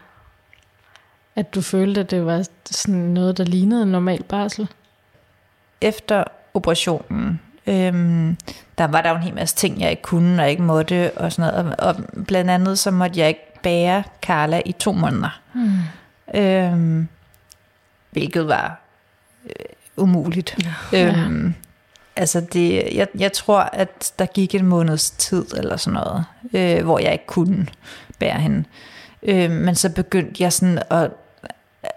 [1.36, 4.68] at du følte, at det var sådan noget, der lignede en normal barsel?
[5.82, 8.38] Efter operationen, øhm,
[8.78, 11.32] der var der jo en hel masse ting, jeg ikke kunne og ikke måtte, og
[11.32, 11.76] sådan noget.
[11.80, 15.42] Og, og blandt andet så måtte jeg ikke bære Carla i to måneder.
[15.54, 16.40] Mm.
[16.40, 17.08] Øhm,
[18.12, 18.82] hvilket var
[19.46, 19.66] øh,
[19.98, 20.58] umuligt.
[20.92, 21.08] Ja.
[21.08, 21.54] Øhm,
[22.16, 26.84] altså det, jeg, jeg tror, at der gik en måneds tid eller sådan noget, øh,
[26.84, 27.68] hvor jeg ikke kunne
[28.20, 28.64] bære hende.
[29.24, 31.12] Øh, men så begyndte jeg sådan at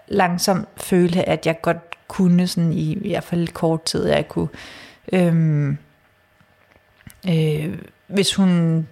[0.07, 4.47] langsomt føle, at jeg godt kunne sådan i, i hvert fald kort tid, jeg kunne
[5.13, 5.75] øh,
[7.29, 8.87] øh, hvis hun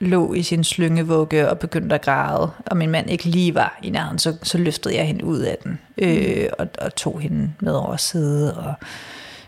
[0.00, 3.90] lå i sin slyngevugge og begyndte at græde, og min mand ikke lige var i
[3.90, 7.72] nærheden, så, så løftede jeg hende ud af den, øh, og, og tog hende med
[7.72, 8.74] over sædet, og,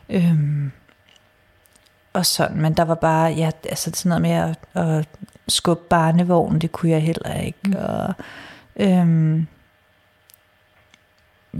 [0.08, 0.38] øh,
[2.12, 2.60] og sådan.
[2.60, 5.08] Men der var bare, ja, altså sådan noget med at, at
[5.48, 7.74] skubbe barnevognen, det kunne jeg heller ikke, mm.
[7.78, 8.14] og
[8.76, 9.42] øh,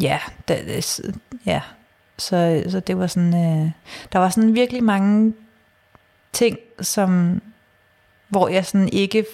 [0.00, 0.18] ja,
[0.48, 1.00] det,
[1.46, 1.60] ja,
[2.18, 3.70] så, så det var sådan, øh,
[4.12, 5.34] der var sådan virkelig mange
[6.32, 7.42] ting, som,
[8.28, 9.24] hvor jeg sådan ikke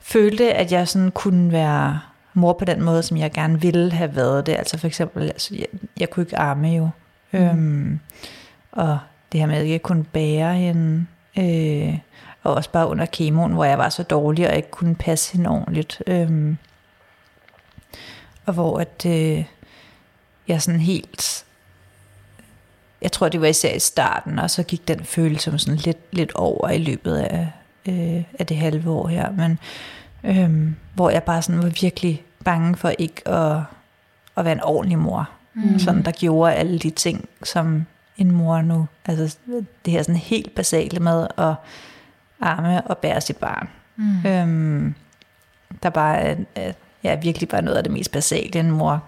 [0.00, 2.00] følte, at jeg sådan kunne være
[2.34, 4.52] mor på den måde, som jeg gerne ville have været det.
[4.52, 5.66] Altså for eksempel, altså, jeg,
[6.00, 6.88] jeg kunne ikke arme jo.
[7.32, 7.38] Mm.
[7.38, 8.00] Øhm,
[8.72, 8.98] og
[9.32, 11.06] det her med, at jeg kunne bære hende.
[11.38, 11.98] Øh,
[12.42, 15.50] og også bare under kemoen, hvor jeg var så dårlig, og ikke kunne passe hende
[15.50, 16.02] ordentligt.
[16.06, 16.58] Øhm,
[18.46, 19.44] og hvor at øh,
[20.48, 21.46] jeg sådan helt
[23.02, 26.32] jeg tror, det var især i starten, og så gik den følelse sådan lidt, lidt
[26.34, 27.52] over i løbet af,
[27.88, 29.58] øh, af det halve år her, men
[30.24, 33.62] øh, hvor jeg bare sådan var virkelig bange for ikke at,
[34.36, 35.30] at være en ordentlig mor.
[35.54, 35.78] Mm.
[35.78, 37.86] Sådan, der gjorde alle de ting, som
[38.16, 39.36] en mor nu, altså
[39.84, 41.54] det her sådan helt basale med at
[42.40, 43.68] arme og bære sit barn.
[43.96, 44.26] Mm.
[44.26, 44.94] Øhm,
[45.82, 46.72] der bare er,
[47.10, 49.04] ja, virkelig bare noget af det mest basale, en mor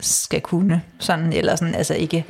[0.00, 0.82] skal kunne.
[0.98, 2.24] Sådan, eller sådan, altså ikke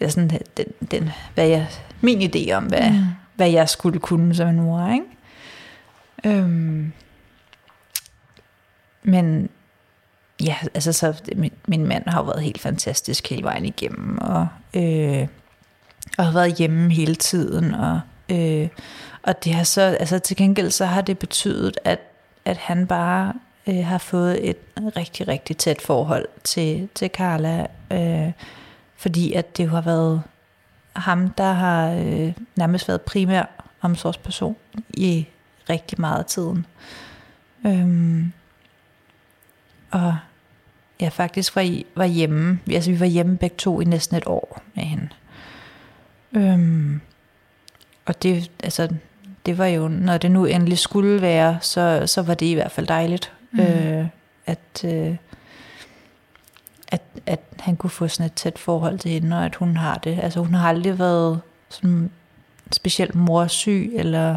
[0.00, 1.68] eller sådan, den, den, hvad jeg,
[2.00, 3.04] min idé om, hvad, mm.
[3.34, 4.92] hvad jeg skulle kunne som en mor.
[4.92, 6.38] Ikke?
[6.38, 6.92] Øhm,
[9.02, 9.48] men
[10.42, 15.28] ja, altså så, min, min mand har været helt fantastisk hele vejen igennem, og, øh,
[16.18, 18.68] og har været hjemme hele tiden, og, øh,
[19.22, 22.00] og det har så, altså til gengæld så har det betydet, at,
[22.44, 23.32] at han bare
[23.66, 28.32] øh, har fået et rigtig, rigtig tæt forhold til, til Carla, øh,
[28.96, 30.22] fordi at det har været
[30.96, 33.44] ham, der har øh, nærmest været primær
[33.80, 34.56] omsorgsperson
[34.90, 35.26] i
[35.70, 36.66] rigtig meget af tiden.
[37.66, 38.32] Øhm,
[39.90, 40.16] og
[41.00, 44.62] jeg faktisk var, var hjemme, altså vi var hjemme begge to i næsten et år
[44.74, 45.08] med hende.
[46.32, 47.00] Øhm,
[48.06, 48.88] og det, altså,
[49.46, 52.72] det var jo, når det nu endelig skulle være, så, så var det i hvert
[52.72, 53.60] fald dejligt, mm.
[53.60, 54.06] øh,
[54.46, 55.16] at, øh,
[56.88, 59.94] at, at han kunne få sådan et tæt forhold til hende, og at hun har
[59.94, 60.18] det.
[60.22, 62.10] Altså hun har aldrig været sådan
[62.72, 64.36] specielt morsyg, eller